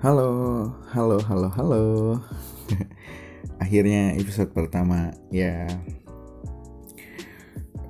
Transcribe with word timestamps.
Halo, 0.00 0.64
halo, 0.96 1.20
halo, 1.28 1.52
halo. 1.52 1.84
Akhirnya 3.60 4.16
episode 4.16 4.48
pertama 4.48 5.12
ya. 5.28 5.68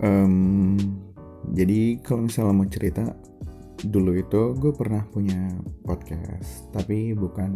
Um, 0.02 0.74
jadi 1.54 2.02
kalau 2.02 2.26
misalnya 2.26 2.50
mau 2.50 2.66
cerita, 2.66 3.14
dulu 3.86 4.18
itu 4.18 4.58
gue 4.58 4.74
pernah 4.74 5.06
punya 5.06 5.54
podcast, 5.86 6.66
tapi 6.74 7.14
bukan 7.14 7.54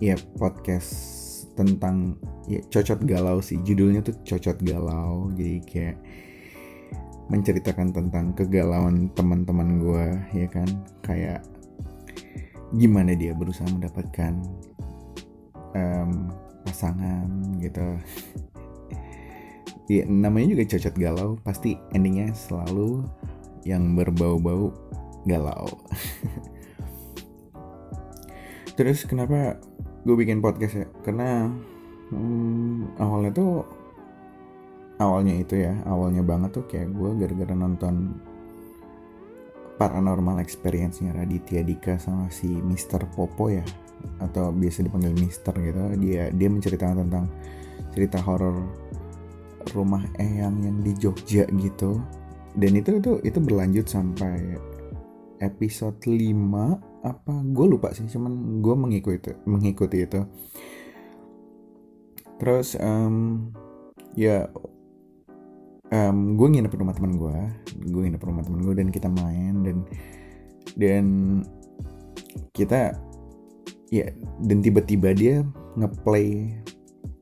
ya 0.00 0.16
podcast 0.40 0.96
tentang 1.52 2.16
ya 2.48 2.64
cocot 2.72 3.04
galau 3.04 3.44
sih. 3.44 3.60
Judulnya 3.60 4.00
tuh 4.00 4.16
cocot 4.24 4.56
galau, 4.64 5.28
jadi 5.36 5.60
kayak 5.68 5.96
menceritakan 7.28 7.92
tentang 7.92 8.32
kegalauan 8.32 9.12
teman-teman 9.12 9.84
gue 9.84 10.06
ya 10.32 10.48
kan 10.48 10.64
kayak 11.04 11.44
gimana 12.76 13.16
dia 13.16 13.32
berusaha 13.32 13.68
mendapatkan 13.68 14.32
um, 15.76 16.32
pasangan 16.66 17.28
gitu. 17.62 17.86
Ya 19.88 20.04
namanya 20.04 20.52
juga 20.52 20.76
cocot 20.76 21.00
galau 21.00 21.40
pasti 21.40 21.80
endingnya 21.96 22.36
selalu 22.36 23.08
yang 23.64 23.96
berbau-bau 23.96 24.68
galau. 25.24 25.64
Terus 28.76 29.08
kenapa 29.08 29.56
gue 30.04 30.12
bikin 30.12 30.44
podcast 30.44 30.84
ya? 30.84 30.86
Karena 31.00 31.48
hmm, 32.12 33.00
awalnya 33.00 33.32
tuh 33.32 33.64
awalnya 35.00 35.40
itu 35.40 35.56
ya 35.56 35.72
awalnya 35.86 36.20
banget 36.20 36.60
tuh 36.60 36.68
kayak 36.68 36.92
gue 36.92 37.10
gara-gara 37.24 37.54
nonton 37.56 38.18
paranormal 39.78 40.42
experience-nya 40.42 41.14
Raditya 41.14 41.62
Dika 41.62 41.96
sama 42.02 42.26
si 42.28 42.50
Mr. 42.50 43.06
Popo 43.14 43.48
ya? 43.48 43.62
Atau 44.18 44.50
biasa 44.50 44.82
dipanggil 44.82 45.14
Mister 45.14 45.54
gitu. 45.54 45.80
Dia 46.02 46.34
dia 46.34 46.48
menceritakan 46.50 47.06
tentang 47.06 47.30
cerita 47.94 48.18
horor 48.20 48.66
rumah 49.72 50.02
eyang 50.18 50.66
yang 50.66 50.76
di 50.82 50.92
Jogja 50.98 51.46
gitu. 51.46 52.02
Dan 52.58 52.74
itu 52.74 52.98
itu 52.98 53.22
itu 53.22 53.38
berlanjut 53.38 53.86
sampai 53.86 54.58
episode 55.38 56.02
5 56.02 57.06
apa? 57.06 57.34
Gue 57.54 57.66
lupa 57.70 57.94
sih 57.94 58.10
cuman 58.10 58.58
gue 58.58 58.74
mengikuti 58.74 59.30
mengikuti 59.46 60.02
itu. 60.02 60.20
Terus 62.38 62.74
um, 62.78 63.50
ya 64.14 64.50
um, 65.92 66.36
gue 66.36 66.48
nginep 66.56 66.72
rumah 66.72 66.94
teman 66.94 67.14
gue 67.16 67.36
gue 67.88 68.00
nginep 68.08 68.22
rumah 68.22 68.42
teman 68.44 68.60
gue 68.64 68.74
dan 68.76 68.88
kita 68.92 69.08
main 69.08 69.54
dan 69.64 69.76
dan 70.76 71.04
kita 72.52 72.94
ya 73.88 74.06
dan 74.44 74.58
tiba-tiba 74.60 75.16
dia 75.16 75.36
ngeplay 75.78 76.60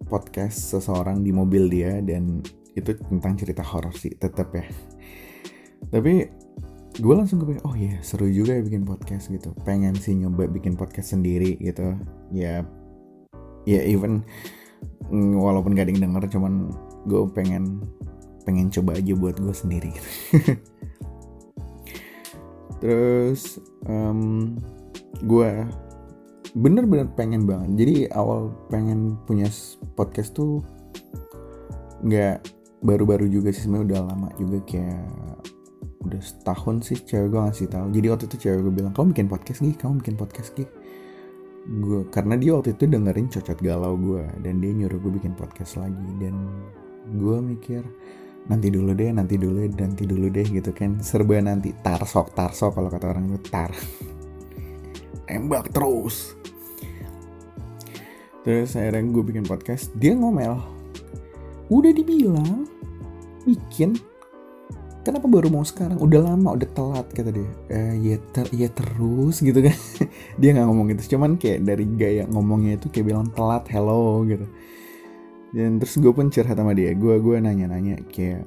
podcast 0.06 0.74
seseorang 0.74 1.22
di 1.22 1.34
mobil 1.34 1.66
dia 1.66 1.98
dan 2.02 2.42
itu 2.76 2.94
tentang 2.94 3.34
cerita 3.34 3.64
horor 3.64 3.92
sih 3.96 4.14
tetap 4.14 4.52
ya. 4.54 4.66
Tapi 5.92 6.28
gue 6.96 7.14
langsung 7.14 7.42
kepikiran 7.42 7.64
oh 7.68 7.76
iya 7.76 8.00
seru 8.00 8.28
juga 8.30 8.56
ya 8.56 8.62
bikin 8.62 8.84
podcast 8.86 9.32
gitu. 9.32 9.52
Pengen 9.66 9.96
sih 9.98 10.14
nyoba 10.14 10.46
bikin 10.46 10.78
podcast 10.78 11.16
sendiri 11.16 11.58
gitu. 11.58 11.96
Ya 12.30 12.62
ya 13.66 13.80
even 13.82 14.22
mm, 15.10 15.34
walaupun 15.36 15.74
gak 15.74 15.90
ada 15.90 15.92
yang 15.92 16.02
denger 16.06 16.38
cuman 16.38 16.70
gue 17.10 17.20
pengen 17.34 17.82
pengen 18.46 18.70
coba 18.70 18.94
aja 18.94 19.12
buat 19.18 19.36
gue 19.42 19.52
sendiri. 19.52 19.90
Terus 22.80 23.58
um, 23.90 24.54
gue 25.26 25.50
bener-bener 26.56 27.10
pengen 27.18 27.44
banget. 27.44 27.70
Jadi 27.76 27.96
awal 28.14 28.54
pengen 28.70 29.18
punya 29.28 29.50
podcast 29.98 30.32
tuh 30.32 30.62
nggak 32.06 32.46
baru-baru 32.84 33.26
juga 33.26 33.50
sih 33.50 33.66
sebenarnya 33.66 33.86
udah 33.90 34.00
lama 34.06 34.28
juga 34.38 34.58
kayak 34.68 35.04
udah 36.06 36.22
setahun 36.22 36.86
sih 36.86 36.98
cewek 37.02 37.34
gue 37.34 37.40
ngasih 37.42 37.68
tahu. 37.68 37.86
Jadi 37.90 38.06
waktu 38.06 38.24
itu 38.30 38.36
cewek 38.46 38.60
gue 38.62 38.72
bilang 38.72 38.92
kamu 38.94 39.06
bikin 39.12 39.26
podcast 39.26 39.58
gih 39.60 39.76
kamu 39.76 39.92
bikin 40.00 40.14
podcast 40.14 40.48
gih. 40.54 40.70
Gue 41.66 42.06
karena 42.14 42.38
dia 42.38 42.54
waktu 42.54 42.78
itu 42.78 42.86
dengerin 42.86 43.26
cocot 43.26 43.58
galau 43.58 43.98
gue 43.98 44.22
dan 44.46 44.62
dia 44.62 44.70
nyuruh 44.70 45.02
gue 45.02 45.12
bikin 45.18 45.34
podcast 45.34 45.76
lagi. 45.82 46.08
Dan 46.22 46.62
gue 47.10 47.36
mikir 47.42 47.82
nanti 48.46 48.70
dulu 48.70 48.94
deh 48.94 49.10
nanti 49.10 49.34
dulu 49.34 49.66
nanti 49.66 50.02
dulu 50.06 50.26
deh 50.30 50.46
gitu 50.46 50.70
kan. 50.70 51.02
Serba 51.02 51.38
nanti 51.42 51.74
tarsok 51.74 52.34
tarsok 52.34 52.78
kalau 52.78 52.88
kata 52.90 53.06
orang 53.10 53.34
itu 53.34 53.40
tar. 53.50 53.70
Tembak 55.26 55.74
terus. 55.74 56.38
Terus 58.46 58.78
akhirnya 58.78 59.02
gue 59.10 59.22
bikin 59.26 59.44
podcast 59.46 59.90
dia 59.98 60.14
ngomel. 60.14 60.54
Udah 61.66 61.90
dibilang 61.90 62.70
bikin 63.42 63.98
kenapa 65.02 65.26
baru 65.26 65.50
mau 65.50 65.66
sekarang? 65.66 65.98
Udah 65.98 66.22
lama 66.30 66.54
udah 66.54 66.70
telat 66.70 67.06
kata 67.10 67.30
dia. 67.34 67.50
Eh, 67.70 67.94
ya 68.14 68.16
ter 68.30 68.46
ya 68.54 68.70
terus 68.70 69.42
gitu 69.42 69.58
kan. 69.58 69.74
Dia 70.42 70.54
nggak 70.54 70.66
ngomong 70.66 70.86
gitu 70.94 71.18
cuman 71.18 71.38
kayak 71.38 71.66
dari 71.66 71.86
gaya 71.98 72.22
ngomongnya 72.30 72.78
itu 72.78 72.86
kayak 72.90 73.06
bilang 73.10 73.26
telat 73.34 73.66
hello 73.70 74.22
gitu 74.26 74.46
dan 75.54 75.78
terus 75.78 75.98
gue 76.02 76.10
pun 76.10 76.32
curhat 76.32 76.58
sama 76.58 76.74
dia. 76.74 76.90
Gue 76.96 77.18
gue 77.22 77.36
nanya-nanya 77.38 78.02
kayak 78.10 78.46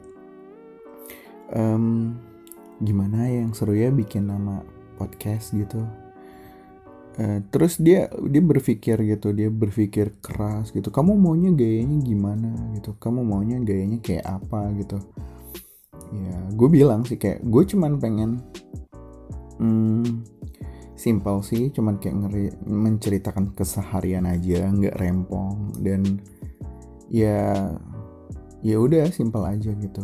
um, 1.55 2.15
gimana 2.83 3.27
yang 3.27 3.51
seru 3.55 3.75
ya 3.75 3.91
bikin 3.91 4.27
nama 4.27 4.63
podcast 4.99 5.55
gitu? 5.55 5.83
Uh, 7.19 7.43
terus 7.51 7.75
dia 7.79 8.07
dia 8.31 8.39
berpikir 8.43 8.95
gitu 9.03 9.35
dia 9.35 9.47
berpikir 9.51 10.19
keras 10.19 10.71
gitu. 10.75 10.91
Kamu 10.91 11.15
maunya 11.15 11.51
gayanya 11.55 11.99
gimana 12.03 12.51
gitu? 12.75 12.95
Kamu 12.99 13.23
maunya 13.23 13.59
gayanya 13.63 13.99
kayak 14.03 14.25
apa 14.27 14.71
gitu? 14.79 14.99
Ya 16.09 16.35
gue 16.51 16.69
bilang 16.71 17.05
sih 17.05 17.19
kayak 17.19 17.43
gue 17.45 17.63
cuman 17.75 17.99
pengen 18.01 18.43
hmm, 19.59 20.23
simpel 20.99 21.43
sih 21.45 21.71
cuman 21.71 21.95
kayak 21.99 22.15
ngeri 22.27 22.45
menceritakan 22.67 23.55
keseharian 23.55 24.27
aja 24.27 24.67
nggak 24.67 24.95
rempong. 24.99 25.75
Dan 25.79 26.19
ya 27.09 27.73
ya 28.63 28.75
udah 28.79 29.09
simpel 29.11 29.45
aja 29.45 29.73
gitu. 29.75 30.03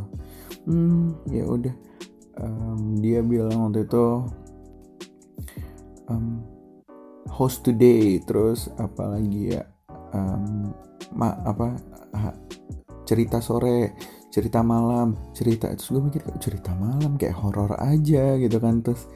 Hmm 0.65 1.15
ya 1.29 1.45
udah. 1.45 1.75
Um, 2.35 2.99
dia 2.99 3.23
bilang 3.23 3.71
waktu 3.71 3.87
itu 3.87 4.27
um, 6.11 6.43
host 7.31 7.63
today 7.63 8.19
terus 8.23 8.67
apalagi 8.75 9.55
ya 9.55 9.63
um, 10.11 10.71
ma 11.15 11.31
apa 11.47 11.79
ha, 12.15 12.31
cerita 13.07 13.39
sore 13.39 13.95
cerita 14.31 14.59
malam 14.59 15.15
cerita 15.31 15.71
terus 15.71 15.95
gue 15.95 16.03
mikir 16.11 16.21
cerita 16.43 16.75
malam 16.75 17.15
kayak 17.15 17.39
horor 17.39 17.71
aja 17.79 18.35
gitu 18.35 18.57
kan 18.59 18.83
terus 18.83 19.07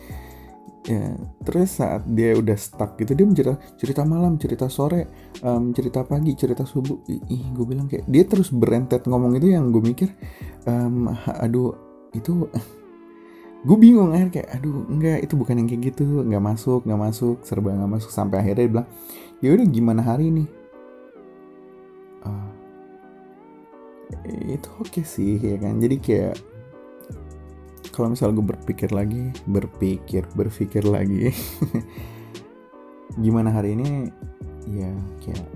ya 0.87 1.11
terus 1.43 1.75
saat 1.75 2.07
dia 2.07 2.39
udah 2.39 2.55
stuck 2.55 2.95
gitu 2.95 3.11
dia 3.11 3.27
mencerita 3.27 3.59
cerita 3.75 4.07
malam 4.07 4.39
cerita 4.39 4.71
sore 4.71 5.11
um, 5.43 5.75
cerita 5.75 6.07
pagi 6.07 6.33
cerita 6.39 6.63
subuh. 6.63 7.03
Ih 7.07 7.51
gue 7.51 7.65
bilang 7.67 7.91
kayak 7.91 8.07
dia 8.07 8.23
terus 8.23 8.49
berentet 8.49 9.03
ngomong 9.03 9.35
itu 9.35 9.51
yang 9.51 9.75
gue 9.75 9.83
mikir 9.83 10.09
um, 10.65 11.11
aduh 11.39 11.75
itu 12.15 12.47
gue 13.67 13.77
bingung 13.77 14.15
akhirnya 14.15 14.39
kayak 14.39 14.49
aduh 14.55 14.87
enggak 14.87 15.19
itu 15.19 15.33
bukan 15.35 15.59
yang 15.59 15.67
kayak 15.67 15.81
gitu 15.91 16.23
nggak 16.23 16.43
masuk 16.43 16.87
nggak 16.87 17.01
masuk 17.11 17.37
serba 17.43 17.75
nggak 17.75 17.91
masuk. 17.99 18.09
Sampai 18.09 18.39
akhirnya 18.39 18.63
dia 18.63 18.71
bilang 18.71 18.87
ya 19.43 19.49
udah 19.51 19.67
gimana 19.67 20.01
hari 20.01 20.31
ini? 20.31 20.45
Uh, 22.23 22.49
itu 24.47 24.69
oke 24.79 24.89
okay 24.89 25.03
sih 25.03 25.35
ya 25.37 25.59
kan? 25.59 25.75
Jadi 25.79 25.95
kayak 25.99 26.35
kalau 27.99 28.15
misal 28.15 28.31
gue 28.31 28.47
berpikir 28.47 28.95
lagi 28.95 29.27
berpikir 29.43 30.23
berpikir 30.31 30.87
lagi 30.87 31.35
gimana 33.25 33.51
hari 33.51 33.75
ini? 33.75 34.07
Ya 34.71 34.87
kayak 35.19 35.47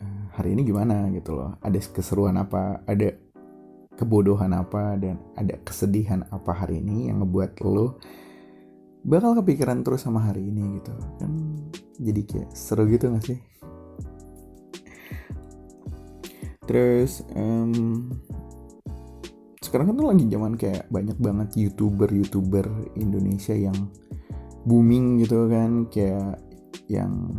uh, 0.00 0.24
hari 0.32 0.56
ini 0.56 0.64
gimana 0.64 1.12
gitu 1.12 1.36
loh? 1.36 1.60
Ada 1.60 1.76
keseruan 1.92 2.40
apa? 2.40 2.80
Ada 2.88 3.12
kebodohan 4.00 4.56
apa? 4.56 4.96
Dan 4.96 5.20
ada 5.36 5.60
kesedihan 5.60 6.24
apa 6.32 6.56
hari 6.56 6.80
ini 6.80 7.12
yang 7.12 7.20
ngebuat 7.20 7.60
lo 7.68 8.00
bakal 9.04 9.36
kepikiran 9.44 9.84
terus 9.84 10.08
sama 10.08 10.24
hari 10.24 10.48
ini 10.48 10.80
gitu? 10.80 10.96
Kan 11.20 11.32
jadi 12.00 12.20
kayak 12.24 12.48
seru 12.56 12.88
gitu 12.88 13.12
gak 13.12 13.28
sih? 13.28 13.38
Terus 16.64 17.28
um, 17.36 18.08
sekarang 19.68 19.92
kan 19.92 19.96
tuh 20.00 20.08
lagi 20.08 20.24
zaman 20.32 20.56
kayak 20.56 20.88
banyak 20.88 21.18
banget 21.20 21.48
youtuber 21.60 22.08
youtuber 22.08 22.64
Indonesia 22.96 23.52
yang 23.52 23.76
booming 24.64 25.20
gitu 25.20 25.44
kan 25.52 25.84
kayak 25.92 26.40
yang 26.88 27.36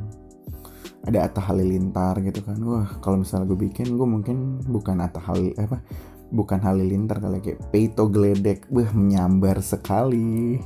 ada 1.10 1.26
Atta 1.26 1.42
Halilintar 1.42 2.22
gitu 2.22 2.46
kan. 2.46 2.62
Wah 2.62 2.90
kalau 3.02 3.26
misalnya 3.26 3.50
gue 3.50 3.60
bikin 3.70 3.98
gue 3.98 4.08
mungkin 4.08 4.62
bukan 4.68 5.02
Atta 5.02 5.18
Halil 5.18 5.56
apa 5.58 5.82
bukan 6.30 6.62
Halilintar 6.62 7.18
kali 7.18 7.42
kayak 7.42 7.60
Peito 7.74 8.06
Gledek. 8.06 8.70
Wah 8.70 8.92
menyambar 8.94 9.64
sekali. 9.64 10.60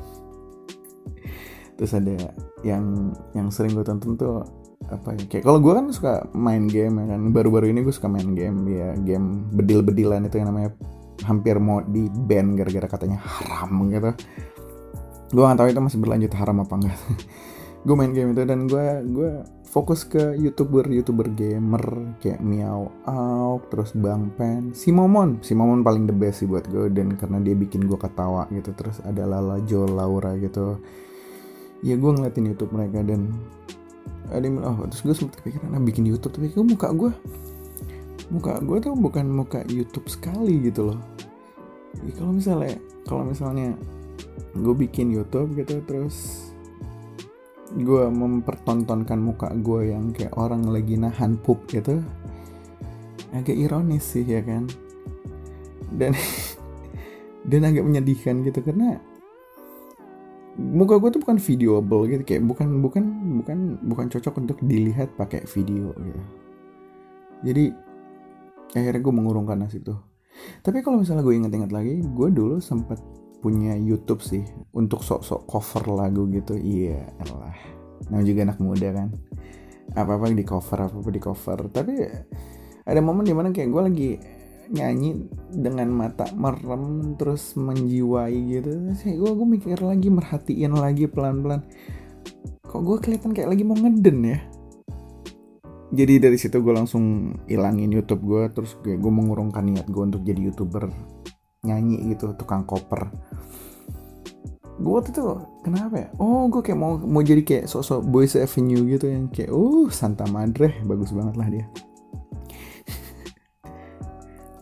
Terus 1.80 1.92
ada 1.96 2.34
yang 2.68 3.16
yang 3.34 3.48
sering 3.50 3.78
gue 3.78 3.86
tonton 3.86 4.20
tuh 4.20 4.44
apa 4.92 5.16
ya 5.16 5.24
kayak 5.32 5.44
kalau 5.48 5.64
gue 5.64 5.74
kan 5.74 5.86
suka 5.96 6.28
main 6.36 6.68
game 6.68 7.00
ya 7.00 7.16
kan. 7.16 7.22
Baru-baru 7.32 7.72
ini 7.72 7.86
gue 7.86 7.94
suka 7.94 8.10
main 8.10 8.34
game 8.36 8.68
ya 8.68 8.98
game 9.00 9.48
bedil-bedilan 9.54 10.28
itu 10.28 10.42
yang 10.42 10.50
namanya 10.52 10.76
hampir 11.22 11.62
mau 11.62 11.86
di 11.86 12.10
ban 12.10 12.58
gara-gara 12.58 12.90
katanya 12.90 13.22
haram 13.22 13.90
gitu. 13.94 14.12
Gue 15.34 15.44
gak 15.46 15.58
tahu 15.58 15.68
itu 15.70 15.82
masih 15.82 16.00
berlanjut 16.02 16.34
haram 16.38 16.58
apa 16.62 16.74
enggak. 16.78 17.00
Gue 17.86 17.96
main 18.00 18.16
game 18.16 18.32
itu 18.32 18.48
dan 18.48 18.64
gue 18.64 18.86
gue 19.12 19.44
fokus 19.68 20.08
ke 20.08 20.40
youtuber 20.40 20.88
youtuber 20.88 21.28
gamer 21.28 22.16
kayak 22.24 22.40
Miao 22.40 22.96
Auk 23.04 23.68
terus 23.68 23.92
Bang 23.92 24.32
Pen 24.40 24.72
si 24.72 24.96
Momon 24.96 25.44
si 25.44 25.52
Momon 25.52 25.84
paling 25.84 26.08
the 26.08 26.16
best 26.16 26.40
sih 26.40 26.48
buat 26.48 26.64
gue 26.72 26.88
dan 26.96 27.20
karena 27.20 27.44
dia 27.44 27.52
bikin 27.52 27.84
gue 27.84 28.00
ketawa 28.00 28.48
gitu 28.56 28.72
terus 28.72 29.04
ada 29.04 29.28
Lala 29.28 29.60
Jo 29.68 29.84
Laura 29.84 30.32
gitu. 30.40 30.80
Ya 31.84 32.00
gue 32.00 32.08
ngeliatin 32.08 32.56
YouTube 32.56 32.72
mereka 32.72 33.04
dan 33.04 33.36
ada 34.32 34.48
oh 34.64 34.88
terus 34.88 35.04
gue 35.04 35.16
sempet 35.20 35.44
kepikiran 35.44 35.76
ah 35.76 35.84
bikin 35.84 36.08
YouTube. 36.08 36.40
Tapi 36.40 36.56
gue 36.56 36.64
muka 36.64 36.88
gue 36.96 37.12
muka 38.32 38.60
gue 38.64 38.78
tuh 38.80 38.96
bukan 38.96 39.26
muka 39.28 39.66
YouTube 39.68 40.08
sekali 40.08 40.64
gitu 40.64 40.94
loh. 40.94 41.00
Ya, 42.04 42.12
kalau 42.16 42.32
misalnya 42.36 42.76
kalau 43.04 43.24
misalnya 43.28 43.76
gue 44.54 44.76
bikin 44.76 45.12
YouTube 45.12 45.58
gitu 45.58 45.82
terus 45.84 46.50
gue 47.74 48.06
mempertontonkan 48.06 49.18
muka 49.18 49.50
gue 49.58 49.92
yang 49.92 50.14
kayak 50.14 50.38
orang 50.38 50.62
lagi 50.70 50.94
nahan 50.94 51.42
pup 51.42 51.66
gitu 51.74 52.06
agak 53.34 53.58
ironis 53.58 54.06
sih 54.06 54.24
ya 54.24 54.46
kan? 54.46 54.70
Dan 55.90 56.14
dan 57.50 57.62
agak 57.66 57.84
menyedihkan 57.84 58.46
gitu 58.46 58.62
karena 58.62 59.02
muka 60.54 61.02
gue 61.02 61.10
tuh 61.18 61.22
bukan 61.26 61.42
videoable 61.42 62.06
gitu 62.06 62.24
kayak 62.24 62.46
bukan 62.46 62.78
bukan 62.78 63.04
bukan 63.42 63.58
bukan 63.82 64.06
cocok 64.06 64.38
untuk 64.38 64.58
dilihat 64.62 65.10
pakai 65.18 65.42
video 65.50 65.90
gitu. 65.98 66.24
Jadi 67.44 67.66
akhirnya 68.72 69.02
gue 69.04 69.14
mengurungkan 69.14 69.60
nasib 69.60 69.84
tuh. 69.84 70.00
Tapi 70.64 70.80
kalau 70.80 71.04
misalnya 71.04 71.22
gue 71.22 71.36
inget-inget 71.36 71.72
lagi 71.76 72.00
gue 72.00 72.30
dulu 72.32 72.64
sempat 72.64 73.04
punya 73.44 73.76
YouTube 73.76 74.24
sih 74.24 74.48
untuk 74.72 75.04
sok-sok 75.04 75.44
cover 75.44 75.84
lagu 75.92 76.24
gitu. 76.32 76.56
Iya 76.56 77.04
lah 77.28 77.58
nah 78.12 78.20
juga 78.24 78.48
anak 78.48 78.60
muda 78.64 78.90
kan. 78.96 79.10
Apa 79.94 80.16
apa 80.16 80.32
di 80.32 80.46
cover 80.48 80.80
apa 80.88 80.96
apa 80.96 81.10
di 81.12 81.22
cover. 81.22 81.60
Tapi 81.70 81.94
ada 82.84 83.00
momen 83.00 83.28
di 83.28 83.36
mana 83.36 83.52
kayak 83.52 83.70
gue 83.70 83.82
lagi 83.84 84.12
nyanyi 84.74 85.28
dengan 85.52 85.92
mata 85.92 86.28
merem 86.34 87.16
terus 87.20 87.60
menjiwai 87.60 88.36
gitu. 88.48 88.72
Saya 88.96 89.20
gue 89.20 89.32
gue 89.32 89.48
mikir 89.48 89.80
lagi 89.84 90.08
merhatiin 90.08 90.74
lagi 90.76 91.06
pelan 91.12 91.44
pelan 91.44 91.62
kok 92.74 92.82
gue 92.82 92.98
kelihatan 93.06 93.38
kayak 93.38 93.54
lagi 93.54 93.62
mau 93.62 93.78
ngeden 93.78 94.34
ya 94.34 94.40
jadi 95.94 96.18
dari 96.18 96.42
situ 96.42 96.58
gue 96.58 96.74
langsung 96.74 97.38
ilangin 97.46 97.94
YouTube 97.94 98.26
gue 98.26 98.50
terus 98.50 98.74
gue, 98.82 98.98
mengurungkan 98.98 99.62
niat 99.62 99.86
gue 99.86 100.02
untuk 100.02 100.26
jadi 100.26 100.50
youtuber 100.50 100.90
nyanyi 101.62 102.18
gitu 102.18 102.34
tukang 102.34 102.66
koper. 102.66 103.14
Gue 104.82 104.94
waktu 104.98 105.14
itu 105.14 105.22
kenapa 105.62 105.96
ya? 106.02 106.10
Oh 106.18 106.50
gue 106.50 106.66
kayak 106.66 106.80
mau 106.82 106.98
mau 106.98 107.22
jadi 107.22 107.46
kayak 107.46 107.70
sosok 107.70 108.10
Boys 108.10 108.34
Avenue 108.34 108.82
gitu 108.90 109.06
yang 109.06 109.30
kayak 109.30 109.54
uh 109.54 109.86
Santa 109.94 110.26
Madre. 110.26 110.82
Bagus 110.82 111.14
banget 111.14 111.38
lah 111.38 111.48
dia. 111.54 111.66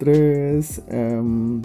Terus 0.04 0.84
um, 0.92 1.64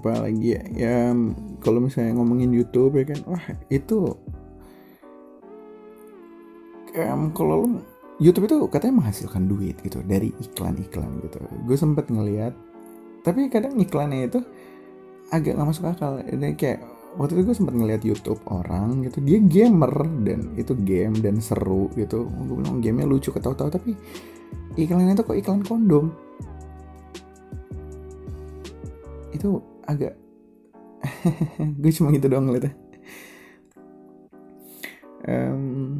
apa 0.00 0.24
lagi 0.24 0.56
ya? 0.56 0.62
Ya 0.72 1.12
kalau 1.60 1.84
misalnya 1.84 2.16
ngomongin 2.16 2.48
YouTube 2.48 2.96
ya 2.96 3.12
kan 3.12 3.20
wah 3.28 3.44
itu 3.68 4.16
um, 6.96 7.28
kalau 7.36 7.68
lo 7.68 7.91
YouTube 8.22 8.46
itu 8.46 8.56
katanya 8.70 9.02
menghasilkan 9.02 9.50
duit 9.50 9.82
gitu 9.82 9.98
dari 10.06 10.30
iklan-iklan 10.38 11.18
gitu. 11.26 11.42
Gue 11.66 11.74
sempet 11.74 12.06
ngeliat 12.06 12.54
tapi 13.26 13.50
kadang 13.50 13.74
iklannya 13.78 14.30
itu 14.30 14.38
agak 15.34 15.58
nggak 15.58 15.68
masuk 15.68 15.90
akal. 15.90 16.22
Ini 16.22 16.54
kayak 16.54 16.86
waktu 17.18 17.42
itu 17.42 17.42
gue 17.50 17.56
sempet 17.58 17.74
ngeliat 17.74 18.02
YouTube 18.06 18.38
orang 18.46 19.02
gitu 19.02 19.18
dia 19.20 19.42
gamer 19.42 19.92
dan 20.22 20.54
itu 20.54 20.72
game 20.78 21.18
dan 21.18 21.42
seru 21.42 21.90
gitu. 21.98 22.30
Gue 22.30 22.62
bilang 22.62 22.78
gamenya 22.78 23.10
lucu 23.10 23.34
ketawa-tawa 23.34 23.74
tapi 23.74 23.98
iklannya 24.78 25.18
itu 25.18 25.24
kok 25.26 25.38
iklan 25.42 25.66
kondom. 25.66 26.14
Itu 29.34 29.58
agak 29.90 30.14
gue 31.82 31.90
cuma 31.90 32.14
gitu 32.14 32.30
doang 32.30 32.46
ngeliatnya. 32.46 32.78
Um, 35.22 35.91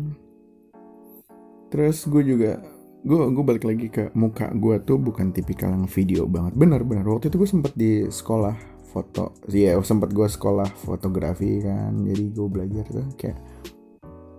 terus 1.72 2.04
gue 2.04 2.20
juga 2.20 2.60
gue 3.02 3.18
gue 3.34 3.44
balik 3.44 3.64
lagi 3.64 3.88
ke 3.88 4.12
muka 4.14 4.52
gue 4.52 4.76
tuh 4.84 5.00
bukan 5.00 5.32
tipikal 5.34 5.72
yang 5.72 5.88
video 5.90 6.28
banget. 6.28 6.54
Bener-bener 6.54 7.02
waktu 7.08 7.32
itu 7.32 7.36
gue 7.40 7.50
sempet 7.50 7.72
di 7.74 7.92
sekolah 8.06 8.54
foto 8.92 9.32
ya 9.48 9.72
yeah, 9.72 9.80
sempet 9.80 10.12
gue 10.12 10.28
sekolah 10.28 10.68
fotografi 10.84 11.64
kan. 11.64 11.96
Jadi 12.04 12.24
gue 12.30 12.46
belajar 12.46 12.84
tuh 12.86 13.08
kayak 13.16 13.38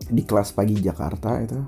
di 0.07 0.21
kelas 0.23 0.55
pagi 0.55 0.79
Jakarta 0.79 1.41
itu. 1.41 1.59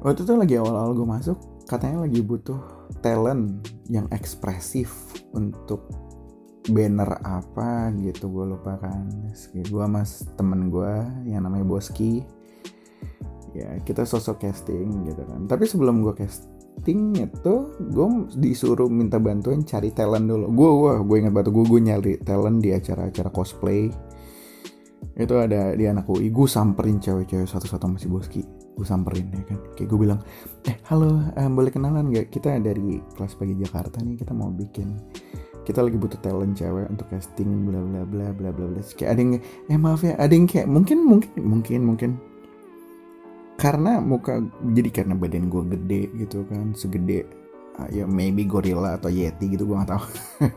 Waktu 0.00 0.24
itu 0.24 0.32
lagi 0.38 0.54
awal-awal 0.56 0.92
gue 0.96 1.08
masuk 1.08 1.38
katanya 1.68 2.06
lagi 2.06 2.20
butuh 2.24 2.58
talent 3.04 3.66
yang 3.92 4.08
ekspresif 4.08 4.88
untuk 5.36 5.84
banner 6.70 7.20
apa 7.26 7.92
gitu. 8.00 8.30
Gue 8.32 8.56
lupa 8.56 8.80
kan. 8.80 9.04
Gue 9.52 9.84
mas 9.84 10.24
temen 10.38 10.72
gue 10.72 10.94
yang 11.28 11.44
namanya 11.44 11.66
Boski 11.68 12.24
ya 13.52 13.68
kita 13.84 14.08
sosok 14.08 14.48
casting 14.48 15.08
gitu 15.08 15.22
kan. 15.28 15.44
Tapi 15.44 15.64
sebelum 15.68 16.00
gue 16.00 16.14
casting 16.16 17.12
itu 17.16 17.54
gue 17.78 18.08
disuruh 18.40 18.88
minta 18.88 19.20
bantuan 19.20 19.62
cari 19.64 19.92
talent 19.92 20.26
dulu. 20.28 20.46
Gue 20.52 20.70
gue 20.72 20.92
gue 21.04 21.16
ingat 21.24 21.32
batu 21.36 21.50
gue 21.52 21.64
gue 21.68 21.80
nyari 21.80 22.12
talent 22.24 22.58
di 22.64 22.72
acara-acara 22.72 23.28
cosplay. 23.28 23.92
Itu 25.12 25.34
ada 25.36 25.76
di 25.76 25.84
anak 25.84 26.08
UI 26.08 26.32
gue 26.32 26.48
samperin 26.48 26.96
cewek-cewek 26.96 27.44
satu-satu 27.44 27.84
masih 27.92 28.08
Boski. 28.08 28.42
Gue 28.72 28.86
samperin 28.88 29.28
ya 29.28 29.44
kan. 29.44 29.58
Kayak 29.76 29.88
gue 29.92 29.98
bilang 30.00 30.20
eh 30.64 30.76
halo 30.88 31.20
um, 31.36 31.50
boleh 31.52 31.68
kenalan 31.68 32.08
gak 32.08 32.32
kita 32.32 32.56
dari 32.56 33.04
kelas 33.14 33.36
pagi 33.36 33.52
Jakarta 33.60 34.00
nih 34.00 34.16
kita 34.16 34.32
mau 34.32 34.48
bikin 34.48 34.96
kita 35.62 35.78
lagi 35.78 35.94
butuh 35.94 36.18
talent 36.18 36.58
cewek 36.58 36.90
untuk 36.90 37.06
casting 37.06 37.70
bla 37.70 37.78
bla 37.78 38.02
bla 38.02 38.26
bla 38.32 38.50
bla 38.50 38.66
bla. 38.66 38.80
Kayak 38.96 39.10
ada 39.14 39.20
yang 39.20 39.32
eh 39.68 39.78
maaf 39.78 40.00
ya 40.02 40.16
ada 40.16 40.32
yang 40.32 40.48
kayak 40.48 40.66
mungkin 40.66 41.04
mungkin 41.04 41.30
mungkin 41.38 41.80
mungkin 41.84 42.10
karena 43.62 44.02
muka 44.02 44.42
jadi 44.74 44.90
karena 44.90 45.14
badan 45.14 45.46
gue 45.46 45.62
gede 45.78 46.02
gitu 46.18 46.42
kan 46.50 46.74
segede 46.74 47.30
uh, 47.78 47.86
ya 47.94 48.10
maybe 48.10 48.42
gorilla 48.42 48.98
atau 48.98 49.06
yeti 49.06 49.54
gitu 49.54 49.70
gue 49.70 49.78
gak 49.78 49.94
tahu. 49.94 50.06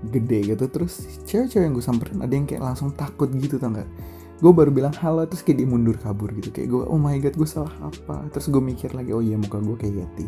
Gede 0.00 0.56
gitu 0.56 0.64
terus 0.72 1.04
cewek-cewek 1.28 1.68
yang 1.68 1.76
gue 1.76 1.84
samperin 1.84 2.24
ada 2.24 2.32
yang 2.32 2.48
kayak 2.48 2.64
langsung 2.64 2.96
takut 2.96 3.28
gitu 3.36 3.60
tau 3.60 3.68
gak 3.68 3.84
gue 4.40 4.52
baru 4.56 4.72
bilang 4.72 4.96
halo 4.96 5.28
terus 5.28 5.44
kayak 5.44 5.60
dia 5.60 5.68
mundur 5.68 6.00
kabur 6.00 6.32
gitu 6.32 6.48
kayak 6.48 6.72
gue 6.72 6.88
oh 6.88 6.96
my 6.96 7.20
god 7.20 7.36
gue 7.36 7.44
salah 7.44 7.76
apa? 7.84 8.24
Terus 8.32 8.48
gue 8.48 8.62
mikir 8.64 8.96
lagi 8.96 9.12
oh 9.12 9.20
iya 9.20 9.36
muka 9.36 9.60
gue 9.60 9.76
kayak 9.76 10.00
Yeti. 10.00 10.26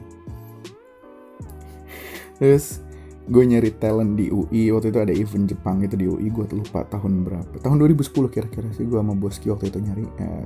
Terus 2.37 2.85
gue 3.25 3.45
nyari 3.49 3.73
talent 3.81 4.21
di 4.21 4.29
UI 4.29 4.69
waktu 4.77 4.93
itu 4.93 5.01
ada 5.01 5.15
event 5.17 5.49
Jepang 5.49 5.81
itu 5.81 5.97
di 5.97 6.05
UI 6.05 6.29
gue 6.29 6.45
lupa 6.53 6.85
tahun 6.93 7.25
berapa. 7.25 7.57
Tahun 7.57 7.77
2010 7.81 8.13
kira-kira 8.29 8.69
sih 8.77 8.85
gue 8.85 9.01
sama 9.01 9.17
Boski 9.17 9.49
waktu 9.49 9.73
itu 9.73 9.81
nyari 9.81 10.05
eh, 10.21 10.45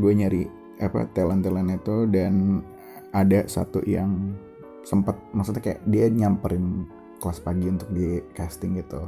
gue 0.00 0.12
nyari 0.16 0.61
apa 0.82 1.06
talent 1.14 1.46
talent 1.46 1.70
itu 1.70 2.10
dan 2.10 2.64
ada 3.12 3.46
satu 3.46 3.84
yang 3.86 4.34
sempat 4.82 5.14
maksudnya 5.30 5.62
kayak 5.62 5.80
dia 5.86 6.10
nyamperin 6.10 6.90
kelas 7.22 7.38
pagi 7.38 7.70
untuk 7.70 7.88
di 7.94 8.18
casting 8.34 8.82
gitu. 8.82 9.06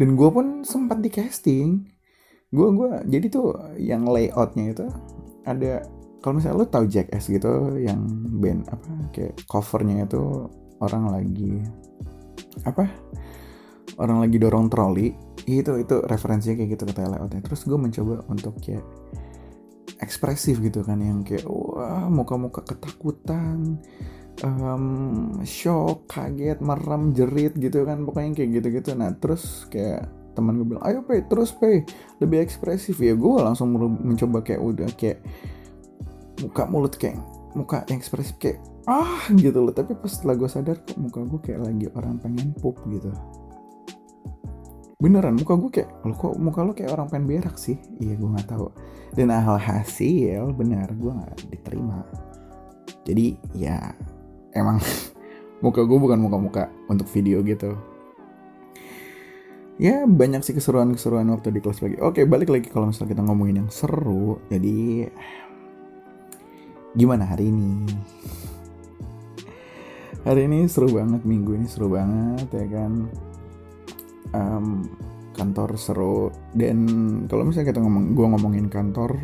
Dan 0.00 0.16
gue 0.16 0.30
pun 0.32 0.64
sempat 0.64 1.04
di 1.04 1.10
casting. 1.12 1.84
Gue 2.48 2.72
gue 2.72 2.90
jadi 3.04 3.26
tuh 3.28 3.76
yang 3.76 4.08
layoutnya 4.08 4.72
itu 4.72 4.86
ada 5.44 5.84
kalau 6.24 6.40
misalnya 6.40 6.64
lo 6.64 6.66
tahu 6.66 6.84
Jackass 6.88 7.28
gitu 7.28 7.76
yang 7.76 8.00
band 8.40 8.66
apa 8.72 8.90
kayak 9.12 9.34
covernya 9.46 10.08
itu 10.08 10.48
orang 10.80 11.12
lagi 11.12 11.62
apa 12.64 12.88
orang 14.00 14.24
lagi 14.24 14.36
dorong 14.40 14.66
troli 14.72 15.14
itu 15.48 15.72
itu 15.80 15.96
referensinya 16.04 16.60
kayak 16.60 16.70
gitu 16.76 16.82
kata 16.88 17.08
layoutnya. 17.08 17.40
Terus 17.44 17.60
gue 17.68 17.78
mencoba 17.78 18.24
untuk 18.32 18.56
kayak 18.60 18.84
ekspresif 19.98 20.62
gitu 20.62 20.86
kan 20.86 21.02
yang 21.02 21.26
kayak 21.26 21.46
wah 21.46 22.06
muka-muka 22.06 22.62
ketakutan 22.62 23.82
um, 24.46 24.84
shock 25.42 26.06
kaget 26.06 26.62
merem 26.62 27.10
jerit 27.14 27.54
gitu 27.58 27.82
kan 27.82 28.06
pokoknya 28.06 28.42
kayak 28.42 28.50
gitu-gitu. 28.62 28.90
Nah 28.94 29.14
terus 29.18 29.66
kayak 29.70 30.06
teman 30.38 30.54
gue 30.62 30.66
bilang 30.70 30.84
ayo 30.86 31.02
pay 31.02 31.26
terus 31.26 31.50
pay 31.50 31.82
lebih 32.22 32.38
ekspresif 32.46 32.94
ya 33.02 33.18
gue 33.18 33.36
langsung 33.42 33.74
mencoba 33.74 34.46
kayak 34.46 34.62
udah 34.62 34.88
kayak 34.94 35.18
muka 36.46 36.62
mulut 36.70 36.94
kayak 36.94 37.18
muka 37.58 37.82
yang 37.90 37.98
ekspresif 37.98 38.38
kayak 38.38 38.62
ah 38.86 39.26
gitu 39.34 39.58
loh. 39.58 39.74
Tapi 39.74 39.98
pas 39.98 40.10
setelah 40.10 40.38
gue 40.38 40.48
sadar 40.50 40.78
kok 40.86 40.94
muka 40.94 41.26
gue 41.26 41.40
kayak 41.42 41.60
lagi 41.66 41.86
orang 41.98 42.22
pengen 42.22 42.54
pup 42.54 42.78
gitu 42.86 43.10
beneran 44.98 45.38
muka 45.38 45.54
gue 45.54 45.70
kayak 45.78 45.90
lo 46.02 46.14
kok 46.18 46.34
muka 46.42 46.60
lo 46.66 46.74
kayak 46.74 46.90
orang 46.90 47.06
pengen 47.06 47.30
berak 47.30 47.54
sih? 47.54 47.78
Iya 48.02 48.18
gue 48.18 48.28
nggak 48.34 48.50
tahu. 48.50 48.66
Dan 49.14 49.30
hal 49.30 49.54
hasil 49.54 50.50
benar 50.58 50.90
gue 50.90 51.12
nggak 51.14 51.54
diterima. 51.54 52.02
Jadi 53.06 53.38
ya 53.54 53.94
emang 54.58 54.82
muka 55.64 55.86
gue 55.86 55.98
bukan 56.02 56.18
muka-muka 56.18 56.66
untuk 56.90 57.06
video 57.14 57.46
gitu. 57.46 57.78
Ya 59.78 60.02
banyak 60.02 60.42
sih 60.42 60.58
keseruan-keseruan 60.58 61.30
waktu 61.30 61.54
di 61.54 61.62
kelas 61.62 61.78
lagi. 61.78 62.02
Oke 62.02 62.26
balik 62.26 62.50
lagi 62.50 62.66
kalau 62.66 62.90
misalnya 62.90 63.14
kita 63.14 63.22
ngomongin 63.22 63.62
yang 63.62 63.70
seru. 63.70 64.42
Jadi 64.50 65.06
gimana 66.98 67.22
hari 67.22 67.54
ini? 67.54 67.86
Hari 70.26 70.50
ini 70.50 70.66
seru 70.66 70.90
banget 70.90 71.22
minggu 71.22 71.54
ini 71.54 71.70
seru 71.70 71.86
banget 71.86 72.50
ya 72.50 72.66
kan 72.66 73.06
um, 74.34 74.84
kantor 75.36 75.78
seru. 75.78 76.34
Dan 76.52 76.86
kalau 77.30 77.46
misalnya 77.46 77.70
kita 77.70 77.80
ngomong 77.80 78.16
gue 78.16 78.26
ngomongin 78.26 78.66
kantor 78.66 79.14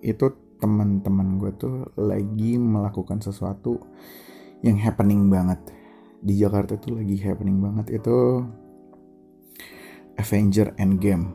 itu 0.00 0.56
teman-teman 0.60 1.40
gue 1.40 1.50
tuh 1.56 1.88
lagi 1.96 2.60
melakukan 2.60 3.20
sesuatu 3.20 3.80
yang 4.64 4.76
happening 4.76 5.28
banget. 5.28 5.60
Di 6.20 6.36
Jakarta 6.36 6.76
tuh 6.76 7.00
lagi 7.00 7.16
happening 7.20 7.60
banget. 7.60 8.00
Itu 8.00 8.44
Avenger 10.20 10.76
Endgame. 10.76 11.32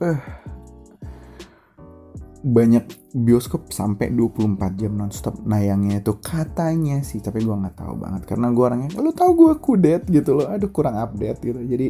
Uh, 0.00 0.16
banyak 2.40 3.12
bioskop 3.12 3.68
sampai 3.68 4.08
24 4.16 4.80
jam 4.80 4.96
nonstop. 4.96 5.36
Nayangnya 5.44 6.00
itu 6.00 6.16
katanya 6.24 7.04
sih 7.04 7.20
tapi 7.20 7.44
gue 7.44 7.52
nggak 7.52 7.76
tahu 7.76 8.00
banget. 8.00 8.22
Karena 8.24 8.48
gue 8.48 8.64
orangnya 8.64 8.88
lu 8.96 9.12
tahu 9.12 9.30
gue 9.36 9.52
kudet 9.60 10.08
gitu 10.08 10.40
loh. 10.40 10.48
Aduh 10.48 10.72
kurang 10.72 10.96
update 10.96 11.44
gitu. 11.44 11.60
Jadi 11.60 11.86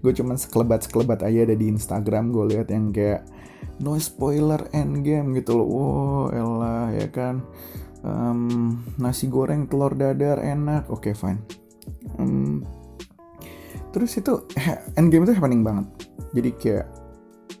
gue 0.00 0.12
cuman 0.16 0.40
sekelebat 0.40 0.88
sekelebat 0.88 1.20
aja 1.20 1.44
ada 1.44 1.56
di 1.56 1.68
Instagram. 1.68 2.32
Gue 2.32 2.56
lihat 2.56 2.72
yang 2.72 2.96
kayak 2.96 3.28
no 3.84 4.00
spoiler 4.00 4.72
endgame 4.72 5.36
gitu 5.36 5.60
loh. 5.60 5.68
Wow 5.68 6.24
elah 6.32 6.88
ya 6.96 7.08
kan? 7.12 7.44
Um, 8.00 8.80
nasi 8.96 9.28
goreng 9.28 9.68
telur 9.68 9.92
dadar 9.92 10.40
enak. 10.40 10.88
Oke 10.88 11.12
okay, 11.12 11.14
fine. 11.16 11.44
Um, 12.16 12.64
terus 13.92 14.16
itu 14.16 14.48
endgame 14.96 15.28
itu 15.28 15.36
happening 15.36 15.60
banget. 15.60 15.84
Jadi 16.32 16.50
kayak 16.56 16.99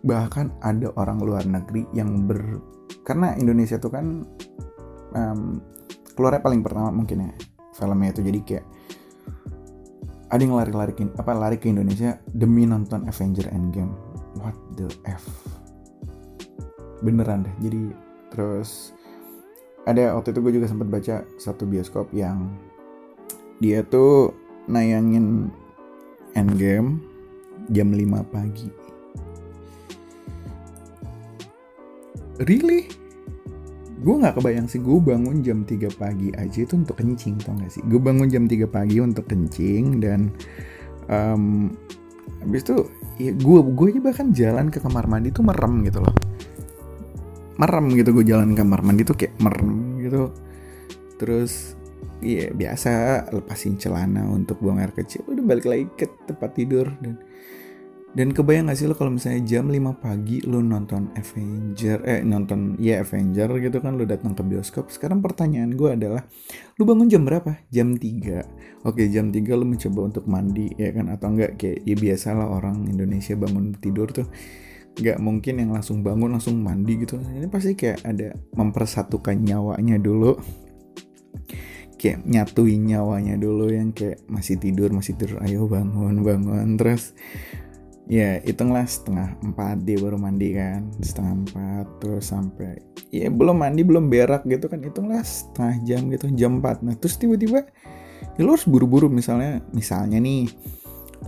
bahkan 0.00 0.52
ada 0.64 0.88
orang 0.96 1.20
luar 1.20 1.44
negeri 1.44 1.84
yang 1.92 2.24
ber 2.24 2.40
karena 3.04 3.36
Indonesia 3.36 3.76
tuh 3.76 3.92
kan 3.92 4.24
um, 5.14 5.60
keluarnya 6.16 6.40
paling 6.44 6.60
pertama 6.64 6.92
mungkin 6.92 7.28
ya 7.28 7.32
filmnya 7.76 8.12
itu. 8.12 8.22
Jadi 8.24 8.40
kayak 8.44 8.66
ada 10.30 10.40
yang 10.40 10.54
lari-lari 10.54 10.92
ke, 10.94 11.02
apa 11.18 11.32
lari 11.34 11.56
ke 11.58 11.72
Indonesia 11.72 12.18
demi 12.30 12.68
nonton 12.68 13.06
Avenger 13.08 13.50
Endgame. 13.50 13.94
What 14.38 14.54
the 14.78 14.86
f? 15.08 15.26
Beneran 17.02 17.48
deh. 17.48 17.54
Jadi 17.66 17.80
terus 18.30 18.94
ada 19.88 20.14
waktu 20.14 20.30
itu 20.30 20.40
gue 20.44 20.52
juga 20.60 20.66
sempat 20.70 20.86
baca 20.86 21.26
satu 21.40 21.66
bioskop 21.66 22.12
yang 22.14 22.52
dia 23.58 23.82
tuh 23.82 24.36
nayangin 24.70 25.50
Endgame 26.38 27.02
jam 27.74 27.90
5 27.90 28.22
pagi 28.30 28.70
really? 32.46 32.88
Gue 34.00 34.16
nggak 34.16 34.40
kebayang 34.40 34.64
sih 34.64 34.80
gue 34.80 34.96
bangun 34.96 35.44
jam 35.44 35.60
3 35.68 35.92
pagi 36.00 36.32
aja 36.32 36.64
itu 36.64 36.72
untuk 36.72 36.96
kencing 36.96 37.36
tau 37.44 37.52
gak 37.60 37.68
sih? 37.68 37.84
Gue 37.84 38.00
bangun 38.00 38.32
jam 38.32 38.48
3 38.48 38.64
pagi 38.64 38.96
untuk 38.96 39.28
kencing 39.28 40.00
dan 40.00 40.32
um, 41.12 41.68
habis 42.40 42.64
itu 42.64 42.88
ya 43.20 43.36
gue 43.36 43.58
gue 43.60 43.86
aja 43.92 44.00
bahkan 44.00 44.32
jalan 44.32 44.72
ke 44.72 44.80
kamar 44.80 45.04
mandi 45.04 45.28
tuh 45.28 45.44
merem 45.44 45.84
gitu 45.84 46.00
loh. 46.00 46.16
Merem 47.60 47.92
gitu 47.92 48.16
gue 48.16 48.24
jalan 48.24 48.56
ke 48.56 48.64
kamar 48.64 48.80
mandi 48.80 49.02
tuh 49.04 49.16
kayak 49.20 49.36
merem 49.36 50.00
gitu. 50.00 50.32
Terus 51.20 51.76
iya 52.24 52.52
biasa 52.52 53.28
lepasin 53.32 53.76
celana 53.76 54.28
untuk 54.28 54.60
buang 54.60 54.80
air 54.80 54.92
kecil 54.92 55.24
udah 55.28 55.44
balik 55.44 55.68
lagi 55.68 55.88
ke 55.96 56.08
tempat 56.28 56.52
tidur 56.52 56.88
dan 57.00 57.20
dan 58.10 58.34
kebayang 58.34 58.66
gak 58.66 58.78
sih 58.78 58.90
lo 58.90 58.98
kalau 58.98 59.14
misalnya 59.14 59.46
jam 59.46 59.70
5 59.70 60.02
pagi 60.02 60.42
lo 60.42 60.58
nonton 60.58 61.14
Avenger, 61.14 62.02
eh 62.02 62.20
nonton 62.26 62.74
ya 62.82 63.06
Avenger 63.06 63.46
gitu 63.62 63.78
kan 63.78 63.94
lo 63.94 64.02
datang 64.02 64.34
ke 64.34 64.42
bioskop. 64.42 64.90
Sekarang 64.90 65.22
pertanyaan 65.22 65.78
gue 65.78 65.94
adalah, 65.94 66.26
lo 66.74 66.82
bangun 66.82 67.06
jam 67.06 67.22
berapa? 67.22 67.62
Jam 67.70 67.94
3. 67.94 68.82
Oke 68.82 69.06
jam 69.06 69.30
3 69.30 69.54
lo 69.54 69.62
mencoba 69.62 70.00
untuk 70.10 70.24
mandi 70.26 70.74
ya 70.74 70.90
kan 70.90 71.06
atau 71.06 71.30
enggak 71.30 71.54
kayak 71.54 71.86
ya 71.86 71.94
biasalah 71.94 72.46
orang 72.50 72.90
Indonesia 72.90 73.38
bangun 73.38 73.78
tidur 73.78 74.10
tuh 74.10 74.26
nggak 74.90 75.22
mungkin 75.22 75.62
yang 75.62 75.70
langsung 75.70 76.02
bangun 76.02 76.34
langsung 76.34 76.58
mandi 76.58 76.98
gitu. 76.98 77.14
Ini 77.14 77.46
pasti 77.46 77.78
kayak 77.78 78.02
ada 78.02 78.34
mempersatukan 78.58 79.38
nyawanya 79.38 80.02
dulu 80.02 80.34
kayak 82.00 82.24
nyatuin 82.24 82.88
nyawanya 82.88 83.36
dulu 83.36 83.68
yang 83.68 83.92
kayak 83.92 84.24
masih 84.24 84.56
tidur 84.56 84.88
masih 84.88 85.20
tidur 85.20 85.36
ayo 85.44 85.68
bangun 85.68 86.24
bangun 86.24 86.80
terus 86.80 87.12
ya 88.10 88.42
hitunglah 88.42 88.82
setengah 88.90 89.38
empat 89.38 89.86
dia 89.86 90.02
baru 90.02 90.18
mandi 90.18 90.58
kan. 90.58 90.90
Setengah 90.98 91.34
empat 91.46 91.86
terus 92.02 92.26
sampai 92.26 92.82
ya 93.14 93.30
belum 93.30 93.62
mandi 93.62 93.86
belum 93.86 94.10
berak 94.10 94.42
gitu 94.50 94.66
kan. 94.66 94.82
Hitunglah 94.82 95.22
setengah 95.22 95.74
jam 95.86 96.10
gitu 96.10 96.26
jam 96.34 96.58
empat. 96.58 96.82
Nah 96.82 96.98
terus 96.98 97.14
tiba-tiba 97.14 97.62
ya 98.34 98.40
lo 98.42 98.58
harus 98.58 98.66
buru-buru 98.66 99.06
misalnya 99.06 99.62
misalnya 99.70 100.18
nih 100.18 100.50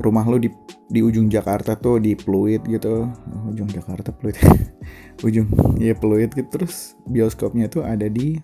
rumah 0.02 0.26
lo 0.26 0.42
di 0.42 0.50
di 0.92 1.00
ujung 1.00 1.30
Jakarta 1.30 1.78
tuh 1.78 2.02
di 2.02 2.18
Pluit 2.18 2.66
gitu. 2.66 3.06
Oh, 3.06 3.42
ujung 3.48 3.70
Jakarta 3.70 4.10
Pluit. 4.12 4.36
Ujung 5.26 5.46
ya 5.78 5.94
Pluit 5.94 6.34
gitu. 6.34 6.48
Terus 6.50 6.98
bioskopnya 7.06 7.70
tuh 7.70 7.86
ada 7.86 8.10
di 8.10 8.36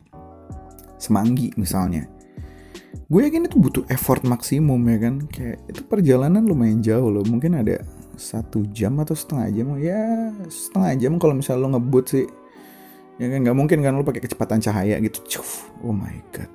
Semanggi 0.99 1.50
misalnya. 1.59 2.07
Gue 3.09 3.25
yakin 3.28 3.49
itu 3.49 3.57
butuh 3.57 3.85
effort 3.88 4.25
maksimum 4.25 4.80
ya 4.88 4.99
kan. 5.00 5.14
Kayak 5.28 5.59
itu 5.68 5.80
perjalanan 5.88 6.45
lumayan 6.45 6.80
jauh 6.80 7.09
loh. 7.09 7.25
Mungkin 7.25 7.57
ada 7.57 7.80
satu 8.19 8.67
jam 8.75 8.99
atau 9.01 9.15
setengah 9.15 9.47
jam? 9.55 9.67
Ya 9.79 10.35
setengah 10.51 10.93
jam 10.99 11.13
kalau 11.17 11.39
misalnya 11.39 11.65
lo 11.65 11.69
ngebut 11.79 12.05
sih. 12.11 12.27
Ya 13.19 13.31
kan 13.31 13.47
nggak 13.47 13.57
mungkin 13.57 13.79
kan 13.81 13.95
lo 13.95 14.03
pakai 14.03 14.23
kecepatan 14.23 14.59
cahaya 14.59 14.99
gitu. 14.99 15.39
Cuf. 15.39 15.71
oh 15.87 15.95
my 15.95 16.19
god. 16.35 16.51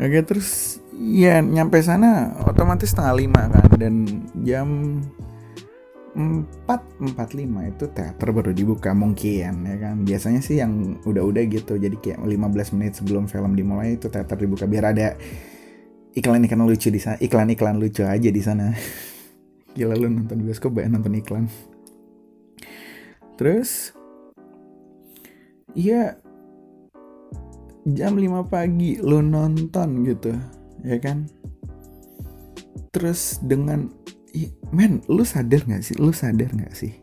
Oke 0.00 0.24
terus 0.24 0.80
ya 0.96 1.44
nyampe 1.44 1.76
sana 1.84 2.32
otomatis 2.48 2.96
setengah 2.96 3.14
lima 3.20 3.42
kan 3.52 3.68
dan 3.76 3.94
jam 4.40 4.68
empat 6.10 6.82
empat 6.98 7.38
lima 7.38 7.70
itu 7.70 7.86
teater 7.86 8.32
baru 8.32 8.56
dibuka 8.56 8.96
mungkin 8.96 9.68
ya 9.68 9.76
kan. 9.76 10.02
Biasanya 10.02 10.40
sih 10.40 10.58
yang 10.58 10.98
udah-udah 11.04 11.44
gitu 11.52 11.76
jadi 11.76 11.96
kayak 12.00 12.24
15 12.24 12.74
menit 12.80 12.96
sebelum 12.96 13.28
film 13.28 13.52
dimulai 13.52 14.00
itu 14.00 14.08
teater 14.08 14.40
dibuka 14.40 14.64
biar 14.64 14.96
ada 14.96 15.20
iklan-iklan 16.14 16.66
lucu 16.66 16.90
di 16.90 16.98
sana 16.98 17.16
iklan-iklan 17.22 17.78
lucu 17.78 18.02
aja 18.02 18.30
di 18.30 18.42
sana 18.42 18.74
gila 19.74 19.94
lu 19.94 20.10
nonton 20.10 20.42
bioskop 20.42 20.74
banyak 20.74 20.98
nonton 20.98 21.14
iklan. 21.18 21.46
Terus 23.38 23.94
ya 25.72 26.18
jam 27.88 28.18
5 28.18 28.52
pagi 28.52 29.00
lu 29.00 29.22
nonton 29.24 30.04
gitu 30.04 30.34
ya 30.84 30.98
kan? 31.00 31.30
Terus 32.90 33.38
dengan 33.40 33.88
men 34.74 35.02
lu 35.06 35.22
sadar 35.22 35.62
gak 35.66 35.82
sih? 35.86 35.96
Lu 35.98 36.10
sadar 36.10 36.50
gak 36.52 36.74
sih? 36.74 36.94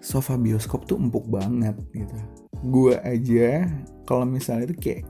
Sofa 0.00 0.36
bioskop 0.36 0.88
tuh 0.88 1.00
empuk 1.00 1.28
banget 1.28 1.76
gitu. 1.92 2.16
Gue 2.64 2.96
aja 3.04 3.68
kalau 4.08 4.24
misalnya 4.24 4.72
itu 4.72 4.76
kayak 4.80 5.04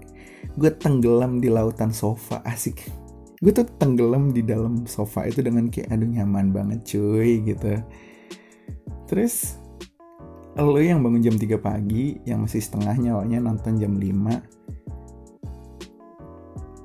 gue 0.55 0.71
tenggelam 0.77 1.43
di 1.43 1.51
lautan 1.51 1.91
sofa 1.91 2.43
asik 2.47 2.87
gue 3.43 3.53
tuh 3.53 3.67
tenggelam 3.79 4.31
di 4.31 4.47
dalam 4.47 4.87
sofa 4.87 5.27
itu 5.27 5.43
dengan 5.43 5.67
kayak 5.67 5.91
aduh 5.91 6.07
nyaman 6.07 6.55
banget 6.55 6.81
cuy 6.95 7.43
gitu. 7.43 7.83
Terus 9.11 9.59
lo 10.55 10.79
yang 10.79 11.03
bangun 11.03 11.19
jam 11.19 11.35
3 11.35 11.59
pagi 11.59 12.15
yang 12.23 12.47
masih 12.47 12.63
setengah 12.63 12.95
nyawanya 12.95 13.43
nonton 13.43 13.75
jam 13.75 13.99
5 13.99 14.07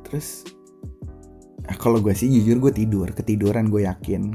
terus 0.10 0.42
ah, 1.70 1.78
kalau 1.78 2.02
gue 2.02 2.18
sih 2.18 2.26
jujur 2.34 2.58
gue 2.58 2.74
tidur 2.74 3.14
ketiduran 3.14 3.70
gue 3.70 3.86
yakin 3.86 4.34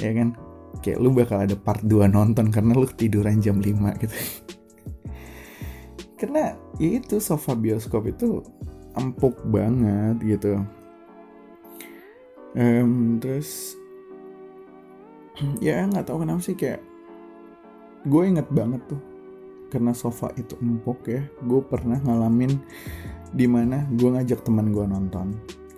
ya 0.00 0.16
kan? 0.16 0.32
Kayak 0.80 0.98
lu 1.04 1.12
bakal 1.12 1.44
ada 1.44 1.52
part 1.52 1.84
2 1.84 2.08
nonton 2.08 2.48
karena 2.48 2.72
lu 2.72 2.88
ketiduran 2.88 3.44
jam 3.44 3.60
5 3.60 4.00
gitu. 4.00 4.16
Karena 6.16 6.56
ya 6.80 6.96
itu 6.96 7.20
sofa 7.20 7.52
bioskop 7.52 8.08
itu 8.08 8.40
empuk 8.96 9.36
banget 9.52 10.16
gitu 10.24 10.64
um, 12.56 13.18
terus 13.22 13.76
ya 15.64 15.84
nggak 15.86 16.08
tahu 16.08 16.24
kenapa 16.24 16.40
sih 16.44 16.56
kayak 16.56 16.80
gue 18.02 18.22
inget 18.26 18.48
banget 18.50 18.82
tuh 18.90 19.00
karena 19.72 19.96
sofa 19.96 20.28
itu 20.36 20.58
empuk 20.60 21.08
ya 21.08 21.24
gue 21.48 21.60
pernah 21.64 21.96
ngalamin 22.02 22.60
di 23.32 23.48
mana 23.48 23.88
gue 23.96 24.12
ngajak 24.12 24.44
teman 24.44 24.68
gue 24.68 24.84
nonton 24.84 25.32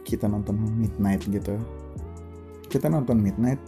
kita 0.05 0.29
nonton 0.29 0.61
midnight 0.77 1.25
gitu. 1.27 1.57
Kita 2.69 2.93
nonton 2.93 3.19
midnight 3.19 3.59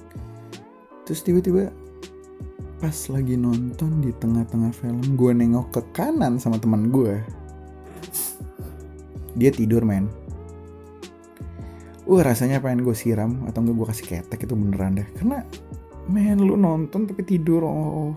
terus 1.08 1.22
tiba-tiba 1.22 1.70
pas 2.76 2.96
lagi 3.08 3.38
nonton 3.38 4.04
di 4.04 4.12
tengah-tengah 4.12 4.74
film 4.74 5.16
gue 5.16 5.32
nengok 5.32 5.72
ke 5.72 5.82
kanan 5.96 6.36
sama 6.36 6.60
teman 6.60 6.92
gue. 6.92 7.24
Dia 9.36 9.50
tidur 9.52 9.82
men 9.86 10.25
uh 12.06 12.20
rasanya 12.22 12.62
pengen 12.62 12.86
gue 12.86 12.94
siram 12.94 13.42
atau 13.50 13.66
enggak 13.66 13.76
gue 13.76 13.86
kasih 13.90 14.06
ketek 14.06 14.40
itu 14.46 14.54
beneran 14.54 14.98
deh. 14.98 15.08
Karena 15.18 15.42
men 16.06 16.38
lu 16.38 16.54
nonton 16.54 17.10
tapi 17.10 17.26
tidur 17.26 17.66
oh. 17.66 18.14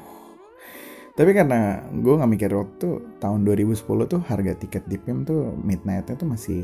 Tapi 1.18 1.36
karena 1.36 1.84
gue 1.92 2.14
nggak 2.16 2.32
mikir 2.32 2.52
waktu 2.56 3.20
tahun 3.20 3.44
2010 3.44 3.84
tuh 4.08 4.22
harga 4.24 4.54
tiket 4.56 4.88
di 4.88 4.96
PIM 4.96 5.28
tuh 5.28 5.52
midnightnya 5.52 6.16
tuh 6.16 6.30
masih 6.30 6.64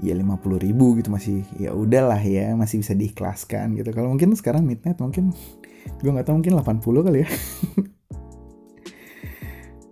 ya 0.00 0.16
50 0.16 0.64
ribu 0.64 0.96
gitu 0.96 1.12
masih 1.12 1.44
ya 1.60 1.76
udahlah 1.76 2.18
ya 2.24 2.56
masih 2.56 2.80
bisa 2.80 2.96
diikhlaskan 2.96 3.76
gitu. 3.76 3.92
Kalau 3.92 4.16
mungkin 4.16 4.32
sekarang 4.32 4.64
midnight 4.64 4.96
mungkin 4.96 5.34
gue 6.00 6.10
nggak 6.10 6.24
tahu 6.24 6.40
mungkin 6.40 6.56
80 6.56 7.06
kali 7.06 7.18
ya. 7.26 7.28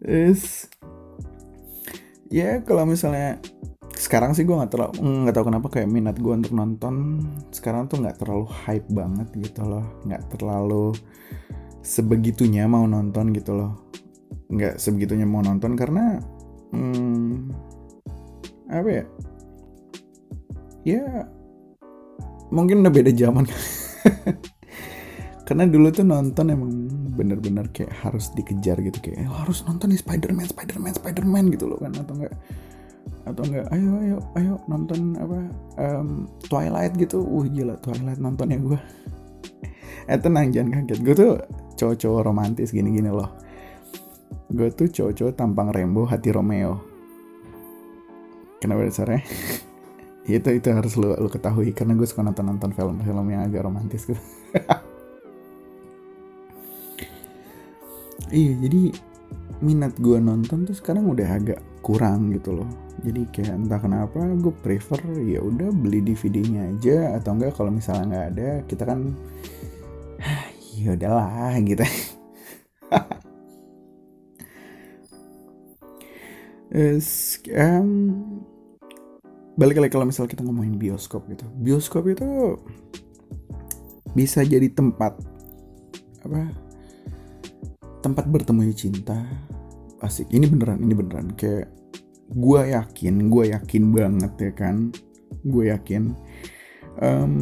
Terus 0.00 0.70
ya 2.32 2.64
kalau 2.64 2.88
misalnya 2.88 3.36
sekarang 4.10 4.34
sih 4.34 4.42
gue 4.42 4.58
nggak 4.58 4.74
terlalu 4.74 5.22
nggak 5.22 5.34
tahu 5.38 5.46
kenapa 5.54 5.66
kayak 5.70 5.86
minat 5.86 6.18
gue 6.18 6.34
untuk 6.34 6.50
nonton 6.50 7.22
sekarang 7.54 7.86
tuh 7.86 8.02
nggak 8.02 8.18
terlalu 8.18 8.50
hype 8.66 8.90
banget 8.90 9.30
gitu 9.38 9.62
loh. 9.62 9.86
Nggak 10.02 10.34
terlalu 10.34 10.98
sebegitunya 11.86 12.66
mau 12.66 12.90
nonton 12.90 13.30
gitu 13.30 13.54
loh. 13.54 13.86
Nggak 14.50 14.82
sebegitunya 14.82 15.30
mau 15.30 15.46
nonton 15.46 15.78
karena 15.78 16.18
hmm, 16.74 17.54
apa 18.66 18.88
ya? 18.90 19.04
Ya 20.82 21.06
mungkin 22.50 22.82
udah 22.82 22.90
beda 22.90 23.14
zaman. 23.14 23.46
Karena 25.46 25.66
dulu 25.66 25.90
tuh 25.90 26.06
nonton 26.06 26.46
emang 26.50 26.70
bener-bener 27.14 27.70
kayak 27.74 27.90
harus 28.06 28.30
dikejar 28.34 28.78
gitu 28.86 28.98
kayak 29.02 29.22
eh, 29.22 29.26
harus 29.26 29.66
nonton 29.66 29.90
nih 29.90 29.98
Spiderman 29.98 30.46
Spiderman 30.46 30.94
Spiderman 30.94 31.44
gitu 31.50 31.66
loh 31.66 31.78
kan 31.82 31.90
atau 31.90 32.14
enggak 32.22 32.38
atau 33.28 33.42
enggak 33.44 33.66
ayo 33.72 33.90
ayo 34.00 34.16
ayo 34.40 34.52
nonton 34.66 35.14
apa 35.20 35.38
um, 35.80 36.28
Twilight 36.48 36.96
gitu. 36.96 37.20
Uh 37.20 37.44
gila 37.46 37.76
Twilight 37.80 38.20
nontonnya 38.20 38.58
gue 38.58 38.78
eh 40.10 40.18
tenang 40.18 40.50
jangan 40.50 40.82
kaget. 40.84 41.00
Gue 41.04 41.14
tuh 41.14 41.32
cowok-cowok 41.76 42.20
romantis 42.24 42.72
gini-gini 42.74 43.12
loh. 43.12 43.30
Gue 44.50 44.72
tuh 44.74 44.90
cowok-cowok 44.90 45.32
tampang 45.36 45.70
Rembo 45.70 46.08
hati 46.08 46.34
Romeo. 46.34 46.80
Kenapa 48.60 48.84
dasarnya? 48.84 49.22
Itu 50.30 50.52
itu 50.52 50.68
harus 50.70 50.94
lo 50.94 51.16
lo 51.18 51.26
ketahui 51.26 51.74
karena 51.74 51.96
gue 51.98 52.06
suka 52.06 52.22
nonton 52.22 52.46
nonton 52.46 52.70
film-film 52.70 53.26
yang 53.34 53.42
agak 53.50 53.66
romantis 53.66 54.06
gitu. 54.06 54.20
Iya 58.30 58.54
jadi 58.62 58.94
minat 59.58 59.98
gue 59.98 60.22
nonton 60.22 60.62
tuh 60.62 60.76
sekarang 60.78 61.10
udah 61.10 61.28
agak 61.34 61.58
kurang 61.82 62.30
gitu 62.30 62.62
loh 62.62 62.70
jadi 63.00 63.22
kayak 63.32 63.54
entah 63.56 63.80
kenapa 63.80 64.20
gue 64.36 64.54
prefer 64.60 65.00
ya 65.24 65.40
udah 65.40 65.72
beli 65.72 66.04
DVD-nya 66.04 66.76
aja. 66.76 67.16
Atau 67.16 67.36
enggak 67.36 67.56
kalau 67.56 67.72
misalnya 67.72 68.04
nggak 68.08 68.26
ada 68.36 68.50
kita 68.68 68.84
kan 68.84 69.16
ya 70.80 70.92
udahlah 70.94 71.56
gitu. 71.64 71.84
Is, 76.70 77.42
um, 77.50 78.14
balik 79.58 79.82
lagi 79.82 79.90
kalau 79.90 80.06
misal 80.06 80.30
kita 80.30 80.46
ngomongin 80.46 80.78
bioskop 80.78 81.26
gitu. 81.26 81.42
Bioskop 81.58 82.06
itu 82.06 82.54
bisa 84.14 84.46
jadi 84.46 84.70
tempat 84.70 85.18
apa 86.22 86.46
tempat 88.06 88.24
bertemu 88.30 88.70
cinta. 88.70 89.18
Asik. 89.98 90.30
Ini 90.30 90.46
beneran 90.46 90.78
ini 90.80 90.94
beneran. 90.94 91.34
Kayak 91.34 91.79
gue 92.30 92.62
yakin 92.70 93.30
gue 93.30 93.44
yakin 93.54 93.84
banget 93.90 94.32
ya 94.38 94.52
kan? 94.54 94.76
Gue 95.42 95.70
yakin. 95.70 96.14
Um, 97.00 97.34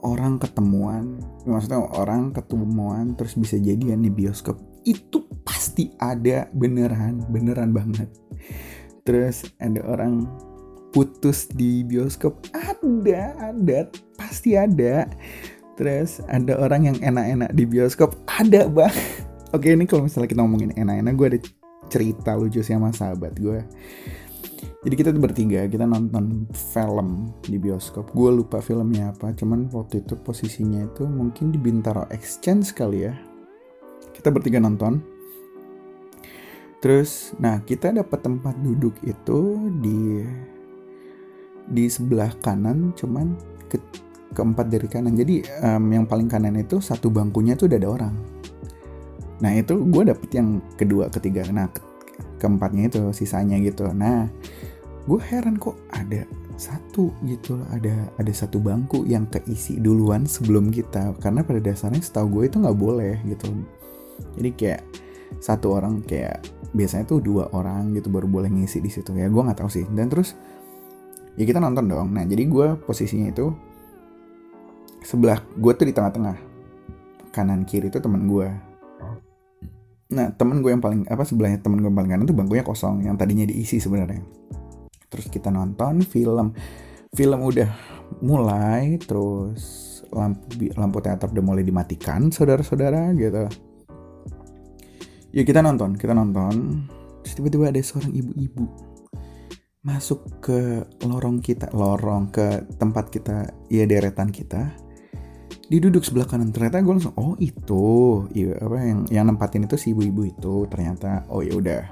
orang 0.00 0.40
ketemuan 0.40 1.20
maksudnya 1.44 1.84
orang 1.92 2.32
ketemuan 2.32 3.12
terus 3.18 3.36
bisa 3.36 3.60
jadian 3.60 4.00
di 4.00 4.08
bioskop 4.08 4.56
itu 4.88 5.28
pasti 5.44 5.92
ada 6.00 6.48
beneran 6.54 7.22
beneran 7.30 7.70
banget. 7.70 8.08
Terus 9.06 9.46
ada 9.60 9.80
orang 9.86 10.26
putus 10.90 11.46
di 11.50 11.86
bioskop 11.86 12.50
ada 12.54 13.36
ada 13.38 13.78
pasti 14.18 14.56
ada. 14.56 15.06
Terus 15.80 16.20
ada 16.28 16.60
orang 16.60 16.92
yang 16.92 16.96
enak-enak 17.00 17.56
di 17.56 17.64
bioskop 17.64 18.12
ada 18.28 18.68
bang 18.68 18.92
oke 19.54 19.66
ini 19.66 19.84
kalau 19.86 20.06
misalnya 20.06 20.28
kita 20.30 20.40
ngomongin 20.42 20.70
enak-enak 20.74 21.12
gue 21.14 21.26
ada 21.26 21.40
cerita 21.90 22.38
lucu 22.38 22.62
sih 22.62 22.72
sama 22.72 22.94
sahabat 22.94 23.34
gue 23.36 23.60
jadi 24.80 24.94
kita 24.96 25.10
bertiga 25.12 25.68
kita 25.68 25.84
nonton 25.84 26.48
film 26.72 27.36
di 27.44 27.60
bioskop. 27.60 28.16
Gue 28.16 28.32
lupa 28.32 28.64
filmnya 28.64 29.12
apa 29.12 29.36
cuman 29.36 29.68
waktu 29.68 30.00
itu 30.00 30.16
posisinya 30.16 30.88
itu 30.88 31.04
mungkin 31.04 31.52
di 31.52 31.60
Bintaro 31.60 32.08
Exchange 32.08 32.72
kali 32.72 33.04
ya. 33.04 33.12
Kita 34.16 34.32
bertiga 34.32 34.56
nonton. 34.56 35.04
Terus 36.80 37.36
nah 37.36 37.60
kita 37.60 37.92
dapat 37.92 38.24
tempat 38.24 38.56
duduk 38.64 38.96
itu 39.04 39.68
di 39.84 40.24
di 41.68 41.84
sebelah 41.84 42.32
kanan 42.40 42.96
cuman 42.96 43.36
ke 43.68 43.76
keempat 44.32 44.64
dari 44.72 44.88
kanan. 44.88 45.12
Jadi 45.12 45.44
um, 45.60 45.92
yang 45.92 46.08
paling 46.08 46.24
kanan 46.24 46.56
itu 46.56 46.80
satu 46.80 47.12
bangkunya 47.12 47.52
tuh 47.52 47.68
udah 47.68 47.76
ada 47.76 47.90
orang 48.00 48.39
nah 49.40 49.50
itu 49.56 49.76
gue 49.88 50.02
dapet 50.04 50.28
yang 50.36 50.60
kedua 50.76 51.08
ketiga 51.08 51.48
nah 51.48 51.68
keempatnya 52.40 52.88
itu 52.88 53.00
sisanya 53.12 53.60
gitu. 53.60 53.88
Nah 53.92 54.28
gue 55.04 55.20
heran 55.20 55.60
kok 55.60 55.76
ada 55.92 56.24
satu 56.60 57.08
gitu 57.24 57.56
ada 57.72 58.12
ada 58.20 58.32
satu 58.32 58.60
bangku 58.60 59.08
yang 59.08 59.28
keisi 59.28 59.76
duluan 59.80 60.24
sebelum 60.24 60.72
kita. 60.72 61.12
Karena 61.20 61.44
pada 61.44 61.60
dasarnya 61.60 62.00
setahu 62.00 62.40
gue 62.40 62.42
itu 62.48 62.56
nggak 62.60 62.78
boleh 62.80 63.20
gitu. 63.28 63.48
Jadi 64.40 64.50
kayak 64.56 64.82
satu 65.38 65.76
orang 65.78 66.02
kayak 66.04 66.42
biasanya 66.76 67.06
tuh 67.06 67.20
dua 67.22 67.48
orang 67.52 67.92
gitu 67.96 68.08
baru 68.08 68.26
boleh 68.26 68.48
ngisi 68.48 68.80
di 68.80 68.88
situ. 68.92 69.12
Ya 69.12 69.28
gue 69.28 69.42
nggak 69.42 69.60
tahu 69.60 69.70
sih. 69.72 69.84
Dan 69.92 70.08
terus 70.08 70.36
ya 71.36 71.44
kita 71.44 71.60
nonton 71.60 71.88
dong. 71.88 72.08
Nah 72.12 72.24
jadi 72.24 72.44
gue 72.48 72.76
posisinya 72.84 73.32
itu 73.32 73.52
sebelah 75.04 75.40
gue 75.56 75.72
tuh 75.76 75.86
di 75.88 75.94
tengah-tengah. 75.96 76.48
Kanan 77.30 77.62
kiri 77.62 77.94
itu 77.94 78.02
teman 78.02 78.26
gue 78.26 78.69
nah 80.10 80.34
temen 80.34 80.58
gue 80.58 80.74
yang 80.74 80.82
paling 80.82 81.06
apa 81.06 81.22
sebelahnya 81.22 81.62
temen 81.62 81.78
gue 81.78 81.88
yang 81.88 81.98
paling 81.98 82.10
kanan 82.10 82.26
tuh 82.26 82.34
bangkunya 82.34 82.66
kosong 82.66 83.06
yang 83.06 83.14
tadinya 83.14 83.46
diisi 83.46 83.78
sebenarnya. 83.78 84.22
Terus 85.10 85.26
kita 85.30 85.50
nonton 85.50 86.02
film. 86.06 86.54
Film 87.10 87.40
udah 87.42 87.70
mulai 88.22 88.98
terus 89.02 89.86
lampu 90.14 90.70
lampu 90.74 90.98
teater 91.02 91.30
udah 91.30 91.44
mulai 91.44 91.62
dimatikan 91.66 92.30
saudara-saudara 92.30 93.10
gitu. 93.18 93.46
Ya 95.30 95.42
kita 95.46 95.62
nonton 95.62 95.94
kita 95.94 96.14
nonton. 96.14 96.86
Tiba-tiba 97.22 97.70
ada 97.70 97.78
seorang 97.78 98.10
ibu-ibu 98.10 98.90
masuk 99.80 100.44
ke 100.44 100.84
lorong 101.08 101.40
kita 101.40 101.72
lorong 101.72 102.28
ke 102.28 102.68
tempat 102.76 103.08
kita 103.08 103.48
ya 103.72 103.88
deretan 103.88 104.28
kita 104.28 104.76
dia 105.70 105.78
duduk 105.78 106.02
sebelah 106.02 106.26
kanan. 106.26 106.50
Ternyata 106.50 106.82
gue 106.82 106.94
langsung 106.98 107.14
oh 107.14 107.38
itu. 107.38 108.26
Iya 108.34 108.58
apa 108.58 108.76
yang 108.82 109.00
yang 109.06 109.24
nempatin 109.30 109.70
itu 109.70 109.78
si 109.78 109.94
ibu-ibu 109.94 110.26
itu. 110.26 110.66
Ternyata 110.66 111.30
oh 111.30 111.46
ya 111.46 111.54
udah. 111.54 111.82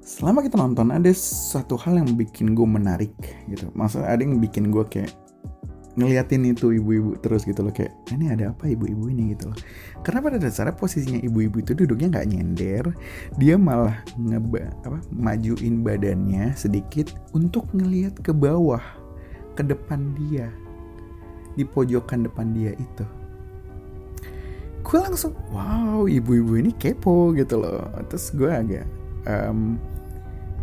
Selama 0.00 0.40
kita 0.40 0.56
nonton 0.56 0.88
ada 0.88 1.12
satu 1.12 1.76
hal 1.76 2.00
yang 2.00 2.16
bikin 2.16 2.56
gue 2.56 2.64
menarik 2.64 3.12
gitu. 3.52 3.68
Maksudnya 3.76 4.08
ada 4.08 4.24
yang 4.24 4.40
bikin 4.40 4.72
gue 4.72 4.88
kayak 4.88 5.12
ngeliatin 5.96 6.44
itu 6.44 6.76
ibu-ibu 6.76 7.16
terus 7.24 7.48
gitu 7.48 7.64
loh 7.64 7.72
kayak 7.72 7.92
ini 8.12 8.32
ada 8.32 8.56
apa 8.56 8.72
ibu-ibu 8.72 9.12
ini? 9.12 9.36
Gitu 9.36 9.52
loh. 9.52 9.58
Karena 10.00 10.24
pada 10.24 10.40
dasarnya 10.40 10.72
posisinya 10.72 11.20
ibu-ibu 11.20 11.60
itu 11.60 11.76
duduknya 11.76 12.08
nggak 12.08 12.28
nyender. 12.32 12.84
Dia 13.36 13.60
malah 13.60 14.00
ngeba 14.16 14.72
apa 14.80 15.04
majuin 15.12 15.84
badannya 15.84 16.56
sedikit 16.56 17.12
untuk 17.36 17.68
ngeliat 17.76 18.16
ke 18.24 18.32
bawah 18.32 18.80
ke 19.52 19.60
depan 19.64 20.16
dia 20.16 20.48
di 21.56 21.64
pojokan 21.64 22.28
depan 22.28 22.52
dia 22.52 22.76
itu. 22.76 23.04
Gue 24.86 25.02
langsung 25.02 25.34
wow 25.50 26.06
ibu-ibu 26.06 26.60
ini 26.60 26.70
kepo 26.76 27.34
gitu 27.34 27.58
loh. 27.58 27.82
Terus 28.06 28.30
gue 28.36 28.50
agak 28.52 28.86
um, 29.26 29.80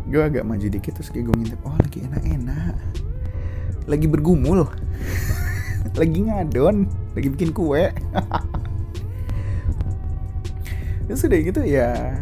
gue 0.08 0.22
agak 0.22 0.46
maju 0.46 0.64
dikit 0.64 0.96
terus 0.96 1.12
kayak 1.12 1.28
gue 1.28 1.36
ngintip 1.36 1.60
oh 1.66 1.76
lagi 1.76 1.98
enak-enak. 2.08 2.74
Lagi 3.84 4.06
bergumul. 4.08 4.64
Lagi 6.00 6.18
ngadon. 6.24 6.88
Lagi 7.12 7.28
bikin 7.28 7.52
kue. 7.52 7.92
Ya 11.04 11.20
sudah 11.20 11.36
gitu 11.36 11.60
ya. 11.60 12.16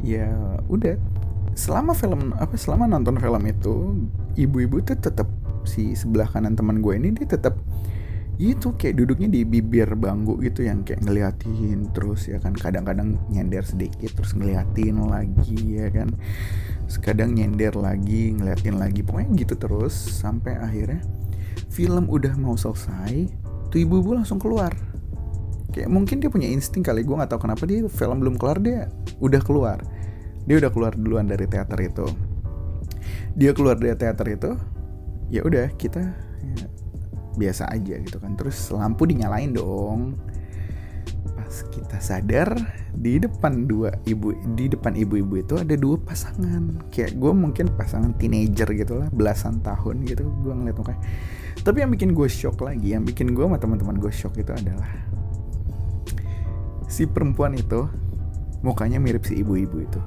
Ya 0.00 0.32
udah. 0.72 0.96
Selama 1.52 1.92
film 1.92 2.32
apa 2.40 2.56
selama 2.56 2.88
nonton 2.88 3.20
film 3.20 3.44
itu 3.44 3.92
ibu-ibu 4.40 4.80
tuh 4.80 4.96
tetap 4.96 5.28
si 5.68 5.92
sebelah 5.92 6.24
kanan 6.30 6.56
teman 6.56 6.80
gue 6.80 6.94
ini 6.96 7.12
dia 7.12 7.28
tetap 7.28 7.58
itu 8.36 8.76
kayak 8.76 9.00
duduknya 9.00 9.32
di 9.32 9.48
bibir 9.48 9.96
bangku 9.96 10.36
gitu 10.44 10.68
yang 10.68 10.84
kayak 10.84 11.00
ngeliatin 11.00 11.88
terus 11.96 12.28
ya 12.28 12.36
kan. 12.36 12.52
Kadang-kadang 12.52 13.16
nyender 13.32 13.64
sedikit 13.64 14.12
terus 14.12 14.36
ngeliatin 14.36 15.00
lagi 15.08 15.80
ya 15.80 15.88
kan. 15.88 16.12
Sekadang 16.84 17.32
nyender 17.32 17.72
lagi 17.72 18.36
ngeliatin 18.36 18.76
lagi. 18.76 19.00
Pokoknya 19.00 19.32
gitu 19.40 19.56
terus 19.56 19.96
sampai 19.96 20.60
akhirnya 20.60 21.00
film 21.72 22.12
udah 22.12 22.36
mau 22.36 22.60
selesai 22.60 23.32
tuh 23.72 23.78
ibu-ibu 23.80 24.12
langsung 24.12 24.36
keluar. 24.36 24.76
Kayak 25.72 25.92
mungkin 25.92 26.20
dia 26.20 26.28
punya 26.28 26.48
insting 26.48 26.84
kali 26.84 27.04
gue 27.04 27.16
nggak 27.16 27.32
tahu 27.32 27.48
kenapa 27.48 27.64
dia 27.64 27.84
film 27.88 28.20
belum 28.20 28.36
kelar 28.36 28.60
dia 28.60 28.92
udah 29.24 29.40
keluar. 29.40 29.80
Dia 30.44 30.60
udah 30.60 30.70
keluar 30.70 30.92
duluan 30.92 31.24
dari 31.24 31.48
teater 31.48 31.80
itu. 31.80 32.06
Dia 33.32 33.56
keluar 33.56 33.80
dari 33.80 33.96
teater 33.96 34.28
itu 34.28 34.52
ya 35.32 35.42
udah 35.42 35.72
kita 35.74 36.14
biasa 37.36 37.68
aja 37.70 38.00
gitu 38.00 38.18
kan. 38.18 38.34
Terus 38.34 38.56
lampu 38.72 39.06
dinyalain 39.06 39.52
dong. 39.54 40.16
Pas 41.36 41.62
kita 41.70 42.02
sadar 42.02 42.58
di 42.90 43.22
depan 43.22 43.68
dua 43.70 43.92
ibu 44.08 44.34
di 44.56 44.66
depan 44.66 44.96
ibu-ibu 44.96 45.38
itu 45.38 45.54
ada 45.60 45.76
dua 45.78 46.00
pasangan. 46.00 46.90
Kayak 46.90 47.20
gue 47.20 47.32
mungkin 47.36 47.70
pasangan 47.76 48.16
teenager 48.18 48.66
gitu 48.74 48.98
lah 49.04 49.08
belasan 49.12 49.62
tahun 49.62 50.02
gitu 50.08 50.26
gue 50.42 50.52
ngeliat 50.52 50.76
mukanya. 50.80 51.02
Tapi 51.62 51.86
yang 51.86 51.90
bikin 51.94 52.10
gue 52.16 52.26
shock 52.26 52.64
lagi 52.64 52.96
yang 52.96 53.06
bikin 53.06 53.36
gue 53.36 53.44
sama 53.44 53.60
teman-teman 53.60 54.00
gue 54.00 54.10
shock 54.10 54.34
itu 54.40 54.50
adalah 54.50 54.90
si 56.86 57.06
perempuan 57.06 57.54
itu 57.58 57.86
mukanya 58.62 58.98
mirip 58.98 59.26
si 59.26 59.38
ibu-ibu 59.42 59.82
itu. 59.82 60.00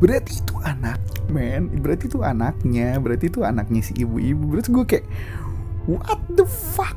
Berarti 0.00 0.40
itu 0.40 0.56
anak 0.64 0.96
men. 1.28 1.68
Berarti 1.84 2.08
itu 2.08 2.24
anaknya 2.24 2.96
berarti 2.96 3.28
itu 3.28 3.44
anaknya 3.44 3.80
si 3.84 3.92
ibu-ibu. 4.00 4.56
Berarti 4.56 4.70
gue 4.72 4.84
kayak 4.88 5.06
what 5.98 6.20
the 6.30 6.46
fuck? 6.46 6.94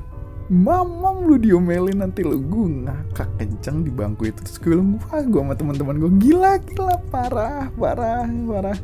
Mamam 0.51 1.25
lu 1.25 1.39
diomelin 1.39 2.03
nanti 2.03 2.21
lu. 2.21 2.37
Gue 2.45 2.85
ngakak 2.85 3.41
kenceng 3.41 3.87
di 3.87 3.89
bangku 3.89 4.29
itu. 4.29 4.37
Terus 4.43 4.57
gue 4.59 4.69
bilang 4.75 4.99
wah 4.99 5.23
gue 5.23 5.41
sama 5.41 5.55
teman-teman 5.55 5.95
gue 5.97 6.11
gila 6.19 6.59
gila 6.61 6.95
parah 7.09 7.71
parah 7.73 8.27
parah. 8.27 8.77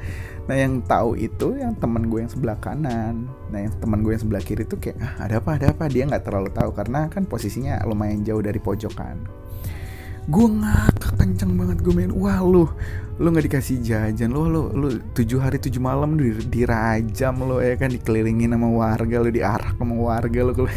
Nah 0.49 0.55
yang 0.55 0.81
tahu 0.81 1.19
itu 1.19 1.59
yang 1.59 1.77
teman 1.77 2.09
gue 2.09 2.25
yang 2.25 2.31
sebelah 2.31 2.57
kanan. 2.57 3.29
Nah 3.53 3.59
yang 3.69 3.73
teman 3.77 4.01
gue 4.01 4.17
yang 4.17 4.23
sebelah 4.23 4.41
kiri 4.41 4.65
tuh 4.65 4.81
kayak 4.81 4.97
ah, 4.97 5.13
ada 5.29 5.43
apa 5.43 5.61
ada 5.61 5.67
apa? 5.75 5.85
Dia 5.91 6.09
nggak 6.09 6.25
terlalu 6.25 6.49
tahu 6.49 6.71
karena 6.73 7.05
kan 7.11 7.27
posisinya 7.29 7.77
lumayan 7.85 8.25
jauh 8.25 8.41
dari 8.41 8.57
pojokan 8.57 9.38
gue 10.29 10.45
ngakak 10.45 11.17
kenceng 11.17 11.57
banget 11.57 11.81
gue 11.81 11.93
main. 11.93 12.13
Wah 12.13 12.37
lu 12.45 12.69
lu 13.17 13.27
nggak 13.33 13.49
dikasih 13.49 13.81
jajan. 13.81 14.29
Lu 14.29 14.45
lu 14.45 14.69
lu 14.71 15.01
tujuh 15.17 15.41
hari 15.41 15.57
tujuh 15.57 15.81
malam 15.81 16.15
di, 16.21 16.37
dirajam 16.47 17.41
lo 17.41 17.57
ya 17.59 17.73
kan? 17.75 17.89
Dikelilingin 17.89 18.53
sama 18.53 18.69
warga 18.69 19.17
lu 19.25 19.33
diarak 19.33 19.73
sama 19.75 19.97
warga 19.97 20.39
lu. 20.45 20.53
Uh, 20.53 20.69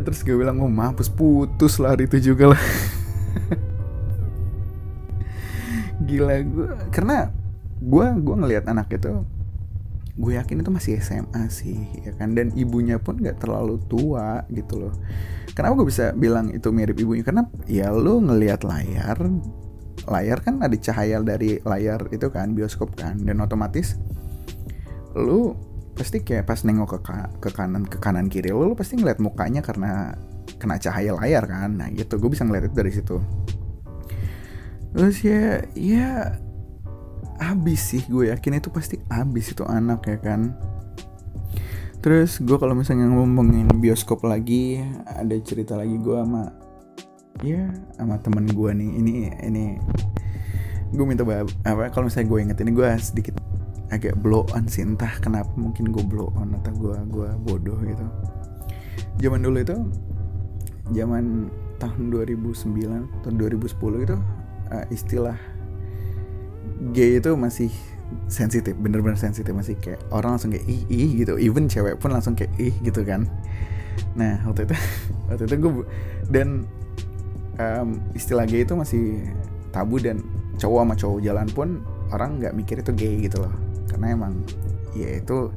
terus 0.08 0.24
gue 0.24 0.32
bilang 0.32 0.56
oh 0.64 0.72
mampus 0.72 1.12
putus 1.12 1.76
lah 1.76 1.92
hari 1.92 2.08
itu 2.08 2.32
juga 2.32 2.56
lah. 2.56 2.62
Gila 6.08 6.36
gue 6.40 6.68
karena 6.88 7.28
gue 7.80 8.06
gue 8.24 8.36
ngelihat 8.40 8.64
anak 8.72 8.88
itu 8.96 9.20
gue 10.18 10.32
yakin 10.34 10.62
itu 10.62 10.70
masih 10.70 10.92
SMA 10.98 11.46
sih 11.50 11.78
ya 12.02 12.12
kan? 12.16 12.34
Dan 12.34 12.54
ibunya 12.58 12.98
pun 12.98 13.18
nggak 13.18 13.42
terlalu 13.42 13.78
tua 13.86 14.42
gitu 14.50 14.86
loh. 14.86 14.94
Kenapa 15.54 15.78
gue 15.78 15.88
bisa 15.90 16.14
bilang 16.14 16.50
itu 16.50 16.70
mirip 16.70 16.98
ibunya? 16.98 17.22
Karena 17.26 17.46
ya 17.66 17.90
lo 17.90 18.18
ngelihat 18.18 18.66
layar 18.66 19.18
layar 20.08 20.38
kan 20.40 20.64
ada 20.64 20.72
cahaya 20.80 21.20
dari 21.20 21.60
layar 21.62 22.08
itu 22.10 22.26
kan 22.32 22.56
bioskop 22.56 22.94
kan? 22.96 23.20
Dan 23.22 23.42
otomatis 23.44 23.98
lu 25.14 25.54
pasti 25.94 26.22
kayak 26.22 26.48
pas 26.48 26.62
nengok 26.64 27.02
ke, 27.02 27.12
ke 27.42 27.50
kanan 27.52 27.84
ke 27.84 27.98
kanan 28.00 28.30
kiri 28.30 28.54
lu, 28.54 28.72
lu 28.72 28.78
pasti 28.78 28.96
ngeliat 28.96 29.20
mukanya 29.20 29.60
karena 29.60 30.14
kena 30.56 30.76
cahaya 30.80 31.14
layar 31.18 31.44
kan? 31.46 31.76
Nah 31.76 31.88
gitu. 31.92 32.16
Gue 32.18 32.32
bisa 32.32 32.46
ngeliat 32.46 32.70
itu 32.70 32.76
dari 32.76 32.92
situ. 32.92 33.16
Terus 34.90 35.16
ya 35.22 35.62
ya 35.78 36.34
abis 37.40 37.80
sih 37.96 38.02
gue 38.04 38.28
yakin 38.28 38.60
itu 38.60 38.68
pasti 38.68 39.00
abis 39.08 39.56
itu 39.56 39.64
anak 39.64 40.04
ya 40.04 40.20
kan? 40.20 40.52
Terus 42.00 42.40
gue 42.40 42.56
kalau 42.56 42.76
misalnya 42.76 43.08
ngomongin 43.08 43.68
bioskop 43.80 44.24
lagi 44.24 44.80
ada 45.04 45.32
cerita 45.40 45.76
lagi 45.76 45.96
gue 46.00 46.16
sama 46.16 46.52
ya 47.40 47.72
sama 47.96 48.20
temen 48.20 48.44
gue 48.44 48.70
nih. 48.76 48.90
Ini 49.00 49.14
ini 49.48 49.64
gue 50.92 51.04
minta 51.08 51.24
apa 51.24 51.88
kalau 51.88 52.08
misalnya 52.08 52.28
gue 52.28 52.38
inget 52.44 52.58
ini 52.60 52.72
gue 52.76 52.88
sedikit 53.00 53.34
agak 53.88 54.20
blow 54.20 54.44
on 54.52 54.68
sih. 54.68 54.84
Entah 54.84 55.16
kenapa 55.20 55.50
mungkin 55.56 55.92
gue 55.92 56.04
blow 56.04 56.32
on 56.36 56.56
atau 56.60 56.72
gue 56.76 56.96
gue 57.08 57.28
bodoh 57.40 57.80
gitu. 57.84 58.06
Zaman 59.20 59.40
dulu 59.44 59.60
itu 59.60 59.76
zaman 60.92 61.48
tahun 61.80 62.12
2009 62.12 63.24
atau 63.24 63.30
2010 63.32 64.04
itu 64.04 64.16
uh, 64.72 64.84
istilah 64.92 65.36
gay 66.92 67.20
itu 67.20 67.36
masih 67.36 67.70
sensitif 68.26 68.74
bener-bener 68.74 69.14
sensitif 69.14 69.54
masih 69.54 69.78
kayak 69.78 70.02
orang 70.10 70.34
langsung 70.34 70.50
kayak 70.50 70.66
ih 70.66 70.82
ih 70.90 71.22
gitu. 71.22 71.36
Even 71.38 71.70
cewek 71.70 72.00
pun 72.00 72.10
langsung 72.10 72.34
kayak 72.34 72.50
ih 72.58 72.74
gitu 72.82 73.04
kan. 73.04 73.28
Nah 74.16 74.40
waktu 74.48 74.66
itu 74.66 74.74
waktu 75.28 75.44
itu 75.46 75.54
gue 75.60 75.72
dan 76.32 76.64
um, 77.60 77.88
istilah 78.16 78.48
gay 78.48 78.64
itu 78.64 78.74
masih 78.74 79.22
tabu 79.70 80.00
dan 80.02 80.24
cowok 80.58 80.80
sama 80.82 80.94
cowok 80.98 81.18
jalan 81.22 81.48
pun 81.52 81.68
orang 82.10 82.42
nggak 82.42 82.54
mikir 82.56 82.82
itu 82.82 82.92
gay 82.96 83.14
gitu 83.28 83.44
loh. 83.44 83.54
Karena 83.86 84.16
emang 84.16 84.42
ya 84.96 85.20
itu 85.20 85.54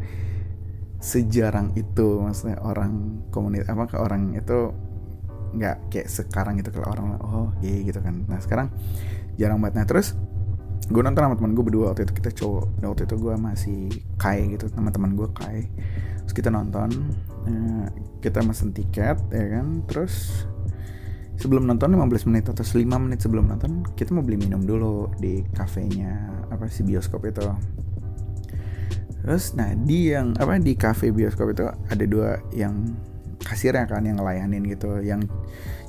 sejarang 1.04 1.76
itu 1.76 2.24
maksudnya 2.24 2.64
orang 2.64 3.20
komunitas 3.28 3.68
apa 3.68 3.92
ke 3.92 3.98
orang 4.00 4.38
itu 4.38 4.72
nggak 5.54 5.92
kayak 5.92 6.08
sekarang 6.10 6.58
gitu 6.58 6.74
kalau 6.74 6.88
orang 6.96 7.08
oh 7.20 7.50
gay 7.64 7.82
gitu 7.82 8.00
kan. 8.00 8.24
Nah 8.30 8.40
sekarang 8.44 8.70
jarang 9.40 9.60
banget. 9.60 9.82
Nah 9.82 9.86
terus 9.90 10.14
gue 10.89 11.02
nonton 11.04 11.22
sama 11.24 11.36
teman 11.39 11.54
gue 11.56 11.63
berdua 11.63 11.86
waktu 11.93 12.08
itu 12.08 12.13
kita 12.19 12.32
cowok. 12.34 12.65
Dan 12.80 12.86
waktu 12.91 13.04
itu 13.08 13.15
gue 13.19 13.36
masih 13.38 13.80
kai 14.19 14.39
gitu 14.56 14.65
sama 14.72 14.89
teman 14.91 15.15
gue 15.15 15.28
kai. 15.32 15.67
Terus 16.24 16.34
kita 16.36 16.50
nonton 16.52 16.89
ya, 17.48 17.91
kita 18.24 18.39
mesen 18.43 18.72
tiket 18.72 19.19
ya 19.32 19.46
kan? 19.60 19.84
Terus 19.88 20.48
sebelum 21.39 21.67
nonton 21.67 21.91
15 21.91 22.30
menit 22.30 22.46
atau 22.48 22.63
5 22.63 22.84
menit 22.84 23.19
sebelum 23.19 23.52
nonton 23.52 23.84
kita 23.98 24.15
mau 24.15 24.24
beli 24.24 24.39
minum 24.39 24.63
dulu 24.63 25.12
di 25.19 25.43
kafenya 25.52 26.43
apa 26.52 26.67
sih 26.72 26.84
bioskop 26.88 27.28
itu. 27.28 27.43
Terus 29.24 29.56
nah 29.56 29.72
di 29.72 30.12
yang 30.12 30.36
apa 30.36 30.60
di 30.60 30.76
cafe 30.76 31.12
bioskop 31.15 31.56
itu 31.56 31.63
ada 31.63 32.06
dua 32.08 32.43
yang 32.52 32.91
kasirnya 33.44 33.86
kan 33.86 34.08
yang 34.08 34.18
ngelayanin 34.18 34.64
gitu. 34.66 35.00
Yang 35.04 35.30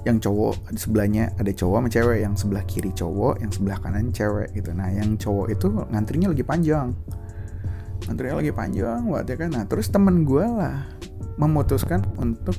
yang 0.05 0.21
cowok 0.21 0.69
di 0.69 0.79
sebelahnya 0.79 1.33
ada 1.41 1.49
cowok 1.49 1.77
sama 1.81 1.89
cewek 1.89 2.19
yang 2.21 2.35
sebelah 2.37 2.65
kiri 2.69 2.93
cowok 2.93 3.41
yang 3.41 3.51
sebelah 3.51 3.79
kanan 3.81 4.13
cewek 4.13 4.53
gitu. 4.53 4.71
Nah 4.77 4.93
yang 4.93 5.17
cowok 5.17 5.47
itu 5.55 5.67
ngantrinya 5.73 6.29
lagi 6.31 6.45
panjang. 6.45 6.89
Ngantrinya 8.05 8.37
lagi 8.45 8.53
panjang 8.53 9.01
buat 9.09 9.25
ya 9.25 9.37
kan. 9.41 9.51
Nah 9.57 9.65
terus 9.65 9.89
temen 9.89 10.29
gue 10.29 10.45
lah 10.45 10.85
memutuskan 11.41 12.05
untuk 12.21 12.55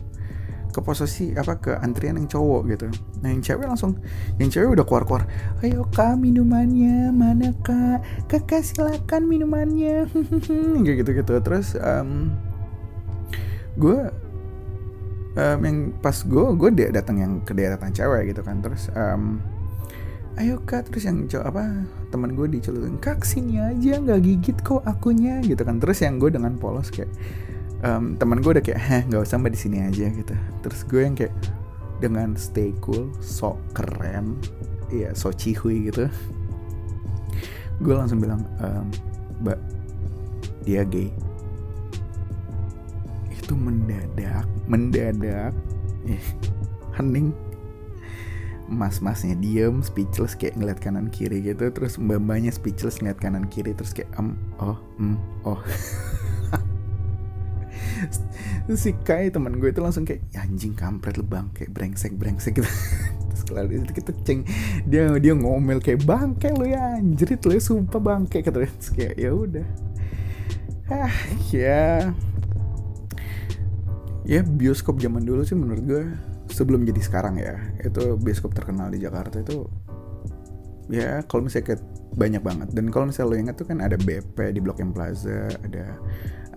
ke 0.75 0.83
posisi 0.83 1.31
apa 1.31 1.55
ke 1.55 1.71
antrian 1.79 2.19
yang 2.19 2.27
cowok 2.27 2.61
gitu. 2.75 2.87
Nah 3.23 3.31
yang 3.31 3.39
cewek 3.39 3.63
langsung 3.63 3.95
yang 4.41 4.51
cewek 4.51 4.75
udah 4.75 4.83
keluar 4.83 5.07
keluar 5.07 5.23
ayo 5.63 5.87
kak 5.87 6.19
minumannya 6.19 7.15
mana 7.15 7.55
kak? 7.63 8.03
Kakak 8.27 8.67
silakan 8.67 9.23
minumannya. 9.31 10.09
Gitu 10.87 11.07
gitu 11.07 11.33
terus 11.39 11.79
um, 11.79 12.35
gue 13.79 14.11
um, 15.35 15.59
yang 15.61 15.77
pas 15.99 16.15
gue 16.15 16.45
gue 16.55 16.69
dia 16.73 16.89
datang 16.91 17.19
yang 17.19 17.33
ke 17.43 17.51
daerah 17.51 17.77
cewek 17.77 18.33
gitu 18.33 18.41
kan. 18.41 18.63
Terus 18.63 18.89
um, 18.95 19.39
ayo 20.39 20.59
kak. 20.63 20.89
Terus 20.89 21.05
yang 21.07 21.27
cowok 21.27 21.45
apa 21.45 21.63
teman 22.09 22.33
gue 22.33 22.47
dicelutin 22.47 22.97
kak 22.99 23.27
sini 23.27 23.59
aja 23.59 23.99
nggak 23.99 24.19
gigit 24.23 24.57
kok 24.63 24.81
akunya 24.87 25.43
gitu 25.43 25.61
kan. 25.61 25.77
Terus 25.79 26.01
yang 26.01 26.17
gue 26.17 26.31
dengan 26.31 26.55
polos 26.55 26.89
kayak 26.89 27.11
um, 27.83 28.15
teman 28.15 28.39
gue 28.39 28.51
udah 28.59 28.63
kayak 28.63 28.79
heh 28.79 29.01
nggak 29.11 29.23
usah 29.23 29.37
mbak 29.37 29.53
di 29.53 29.59
sini 29.59 29.77
aja 29.83 30.07
gitu. 30.09 30.35
Terus 30.63 30.81
gue 30.87 31.01
yang 31.03 31.15
kayak 31.15 31.35
dengan 32.03 32.35
stay 32.35 32.75
cool 32.83 33.07
sok 33.23 33.55
keren 33.75 34.39
ya 34.91 35.11
so 35.15 35.31
cihui 35.31 35.91
gitu. 35.91 36.07
Gue 37.83 37.91
langsung 37.91 38.23
bilang 38.23 38.47
ehm, 38.63 38.87
mbak 39.43 39.59
dia 40.63 40.81
gay 40.87 41.11
itu 43.45 43.53
mendadak 43.53 44.49
mendadak. 44.65 45.53
Eh, 46.09 46.21
hening. 46.97 47.29
Mas-masnya 48.65 49.37
diem 49.37 49.85
speechless 49.85 50.33
kayak 50.33 50.57
ngeliat 50.57 50.81
kanan 50.81 51.13
kiri 51.13 51.45
gitu. 51.45 51.69
Terus 51.69 52.01
mbak-mbaknya 52.01 52.49
speechless 52.49 52.97
ngeliat 52.97 53.21
kanan 53.21 53.45
kiri. 53.45 53.77
Terus 53.77 53.93
kayak 53.93 54.09
um 54.17 54.33
oh 54.57 54.81
mm, 54.97 55.17
oh. 55.45 55.61
Si 58.65 58.97
Kai 59.05 59.29
teman 59.29 59.61
gue 59.61 59.69
itu 59.69 59.77
langsung 59.77 60.09
kayak 60.09 60.25
ya, 60.33 60.41
anjing 60.41 60.73
kampret 60.73 61.21
lu 61.21 61.25
bang. 61.29 61.53
Kayak 61.53 61.77
brengsek 61.77 62.17
brengsek 62.17 62.57
gitu. 62.57 62.65
Terus 63.29 63.43
kelar 63.45 63.69
itu 63.69 63.93
kita 63.93 64.11
ceng 64.25 64.41
dia 64.89 65.13
dia 65.21 65.37
ngomel 65.37 65.77
kayak 65.77 66.01
bangke 66.01 66.49
lu 66.57 66.65
ya 66.65 66.97
anjrit 66.97 67.45
lu 67.45 67.53
ya 67.53 67.61
sumpah 67.61 68.01
bangke 68.01 68.41
kata 68.41 68.65
terus 68.65 68.89
kayak 68.89 69.13
ya 69.21 69.29
udah. 69.29 69.67
Ah 70.89 71.13
ya 71.53 72.09
ya 74.25 74.41
bioskop 74.41 74.97
zaman 74.97 75.23
dulu 75.23 75.45
sih 75.45 75.53
menurut 75.53 75.83
gue 75.85 76.03
sebelum 76.49 76.85
jadi 76.85 77.01
sekarang 77.01 77.37
ya. 77.37 77.55
Itu 77.81 78.17
bioskop 78.17 78.57
terkenal 78.57 78.91
di 78.91 79.01
Jakarta 79.01 79.41
itu 79.41 79.65
ya 80.89 81.25
kalau 81.25 81.49
misalnya 81.49 81.73
kayak 81.73 81.81
banyak 82.17 82.41
banget. 82.41 82.67
Dan 82.73 82.89
kalau 82.89 83.09
misalnya 83.09 83.29
lo 83.31 83.37
ingat 83.37 83.55
tuh 83.61 83.67
kan 83.69 83.79
ada 83.81 83.97
BP 83.97 84.37
di 84.53 84.59
Blok 84.61 84.81
M 84.81 84.91
Plaza 84.91 85.49
ada 85.61 85.97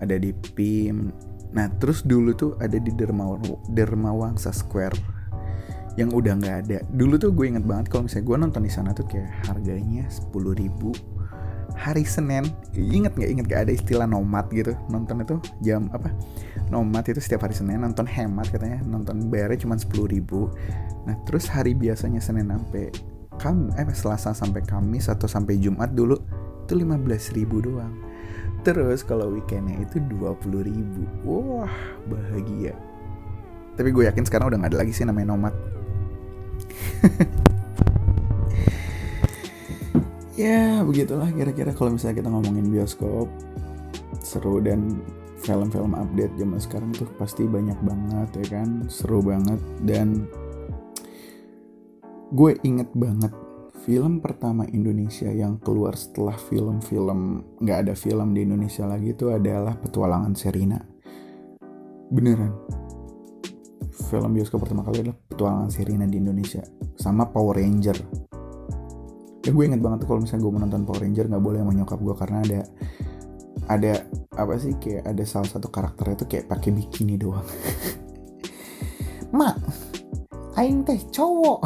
ada 0.01 0.15
di 0.17 0.33
PIM 0.33 1.13
nah 1.49 1.65
terus 1.81 2.05
dulu 2.05 2.29
tuh 2.37 2.53
ada 2.61 2.77
di 2.77 2.93
Dermawang 2.93 3.41
Dermawangsa 3.73 4.53
Square 4.53 5.17
yang 5.97 6.13
udah 6.13 6.37
nggak 6.37 6.57
ada. 6.65 6.77
Dulu 6.93 7.17
tuh 7.17 7.33
gue 7.33 7.45
inget 7.49 7.65
banget 7.65 7.89
kalau 7.91 8.05
misalnya 8.05 8.25
gue 8.29 8.37
nonton 8.37 8.61
di 8.63 8.71
sana 8.71 8.93
tuh 8.93 9.09
kayak 9.09 9.49
harganya 9.49 10.05
sepuluh 10.07 10.53
ribu 10.53 10.93
hari 11.79 12.03
Senin. 12.03 12.43
Inget 12.75 13.15
nggak 13.15 13.29
inget 13.31 13.45
gak 13.47 13.61
ada 13.67 13.71
istilah 13.71 14.07
nomad 14.07 14.51
gitu? 14.51 14.75
Nonton 14.91 15.23
itu 15.23 15.35
jam 15.63 15.87
apa? 15.95 16.11
Nomad 16.67 17.07
itu 17.07 17.23
setiap 17.23 17.47
hari 17.47 17.55
Senin 17.55 17.79
nonton 17.79 18.03
hemat 18.03 18.51
katanya. 18.51 18.83
Nonton 18.83 19.31
bayarnya 19.31 19.63
cuma 19.63 19.79
sepuluh 19.79 20.11
ribu. 20.11 20.51
Nah 21.07 21.15
terus 21.23 21.47
hari 21.47 21.71
biasanya 21.71 22.19
Senin 22.19 22.51
sampai 22.51 22.91
kam 23.39 23.71
eh 23.79 23.87
Selasa 23.95 24.35
sampai 24.35 24.59
Kamis 24.67 25.07
atau 25.07 25.25
sampai 25.25 25.55
Jumat 25.55 25.95
dulu 25.95 26.19
itu 26.67 26.75
15 26.75 27.39
ribu 27.39 27.63
doang. 27.63 27.95
Terus 28.61 29.07
kalau 29.07 29.31
weekendnya 29.31 29.79
itu 29.79 30.03
20 30.03 30.67
ribu. 30.67 31.07
Wah 31.23 31.71
bahagia. 32.11 32.75
Tapi 33.79 33.95
gue 33.95 34.03
yakin 34.11 34.27
sekarang 34.27 34.51
udah 34.51 34.59
gak 34.59 34.75
ada 34.75 34.79
lagi 34.83 34.91
sih 34.91 35.07
namanya 35.07 35.31
nomad 35.31 35.55
ya 40.39 40.87
begitulah 40.87 41.27
kira-kira 41.35 41.75
kalau 41.75 41.99
misalnya 41.99 42.23
kita 42.23 42.29
ngomongin 42.31 42.71
bioskop 42.71 43.27
seru 44.23 44.63
dan 44.63 45.03
film-film 45.43 45.95
update 45.95 46.31
zaman 46.39 46.59
sekarang 46.59 46.91
tuh 46.95 47.07
pasti 47.19 47.43
banyak 47.43 47.75
banget 47.83 48.29
ya 48.39 48.59
kan? 48.59 48.87
Seru 48.87 49.19
banget 49.19 49.59
dan 49.83 50.27
gue 52.31 52.51
inget 52.63 52.87
banget 52.95 53.35
film 53.83 54.23
pertama 54.23 54.63
Indonesia 54.71 55.27
yang 55.27 55.59
keluar 55.59 55.95
setelah 55.99 56.35
film-film 56.39 57.43
nggak 57.59 57.77
ada 57.87 57.93
film 57.95 58.31
di 58.31 58.47
Indonesia 58.47 58.87
lagi 58.87 59.11
itu 59.11 59.31
adalah 59.31 59.75
Petualangan 59.75 60.33
Serina. 60.39 60.79
Beneran. 62.09 62.53
Film 64.09 64.31
bioskop 64.31 64.63
pertama 64.63 64.87
kali 64.87 65.03
adalah 65.03 65.19
Petualangan 65.19 65.69
Serina 65.69 66.05
di 66.07 66.17
Indonesia 66.17 66.63
sama 66.95 67.27
Power 67.27 67.59
Ranger 67.59 68.28
ya 69.49 69.57
gue 69.57 69.65
inget 69.65 69.81
banget 69.81 70.05
tuh 70.05 70.13
kalau 70.13 70.21
misalnya 70.21 70.45
gue 70.45 70.53
menonton 70.61 70.85
Power 70.85 71.01
Ranger 71.01 71.25
nggak 71.25 71.41
boleh 71.41 71.59
sama 71.65 71.73
nyokap 71.73 71.99
gue 72.05 72.15
karena 72.21 72.37
ada 72.45 72.59
ada 73.65 73.93
apa 74.37 74.53
sih 74.61 74.77
kayak 74.77 75.09
ada 75.09 75.23
salah 75.25 75.49
satu 75.49 75.73
karakternya 75.73 76.21
tuh 76.21 76.29
kayak 76.29 76.45
pakai 76.45 76.69
bikini 76.69 77.17
doang. 77.17 77.49
Mak 79.37 79.57
aing 80.53 80.85
teh 80.85 81.01
cowok. 81.09 81.65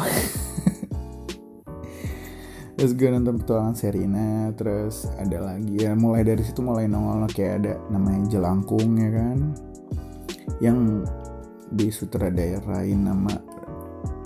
Terus 2.80 2.92
gue 2.96 3.08
nonton 3.12 3.38
petualangan 3.38 3.76
Serina 3.78 4.50
terus 4.58 5.06
ada 5.14 5.38
lagi 5.46 5.78
ya 5.78 5.94
mulai 5.94 6.26
dari 6.26 6.42
situ 6.42 6.58
mulai 6.58 6.90
nongol 6.90 7.30
kayak 7.30 7.52
ada 7.62 7.72
namanya 7.86 8.26
Jelangkung 8.32 8.98
ya 8.98 9.10
kan? 9.14 9.38
Yang 10.58 11.06
disutradarain 11.70 12.98
nama 12.98 13.30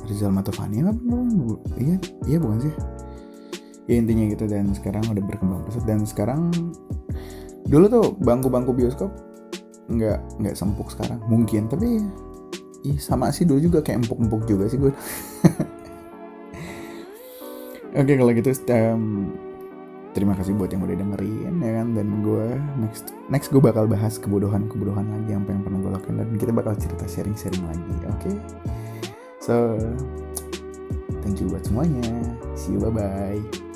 Rizal 0.09 0.33
Matovani 0.33 0.81
apa 0.81 0.97
iya 1.77 1.97
iya 2.25 2.40
bukan 2.40 2.59
sih 2.64 2.75
ya 3.88 3.96
intinya 3.98 4.24
gitu. 4.31 4.44
Dan 4.46 4.70
sekarang 4.77 5.03
udah 5.09 5.24
berkembang 5.24 5.64
pesat. 5.66 5.83
Dan 5.88 6.05
sekarang 6.05 6.53
dulu 7.66 7.85
tuh 7.88 8.05
bangku-bangku 8.20 8.72
bioskop 8.77 9.11
nggak 9.88 10.20
nggak 10.38 10.55
sempuk 10.55 10.92
sekarang. 10.92 11.18
Mungkin 11.27 11.66
tapi 11.72 12.05
ih 12.87 12.98
sama 13.01 13.33
sih 13.35 13.48
dulu 13.48 13.59
juga 13.59 13.79
kayak 13.83 14.07
empuk-empuk 14.07 14.46
juga 14.46 14.68
sih 14.68 14.79
gue. 14.79 14.92
Oke 17.98 18.14
kalau 18.20 18.31
gitu 18.37 18.53
um, 18.68 19.33
terima 20.12 20.37
kasih 20.37 20.53
buat 20.55 20.68
yang 20.70 20.85
udah 20.85 20.96
dengerin 20.96 21.55
ya 21.64 21.72
kan? 21.81 21.96
Dan 21.96 22.20
gue 22.20 22.46
next 22.79 23.16
next 23.33 23.48
gue 23.48 23.59
bakal 23.64 23.88
bahas 23.88 24.20
kebodohan 24.20 24.68
kebodohan 24.68 25.09
lagi 25.09 25.33
yang 25.33 25.42
pengen 25.48 25.64
pernah 25.64 25.81
gue 25.81 25.92
lakukan 25.96 26.14
dan 26.20 26.37
kita 26.37 26.53
bakal 26.53 26.77
cerita 26.77 27.09
sharing 27.09 27.35
sharing 27.35 27.64
lagi 27.64 27.94
oke? 28.05 28.20
Okay? 28.20 28.37
so 29.40 29.81
thank 31.24 31.40
you 31.40 31.48
buat 31.48 31.64
semuanya. 31.64 32.12
See 32.55 32.77
you 32.77 32.81
bye 32.85 32.92
bye 32.92 33.67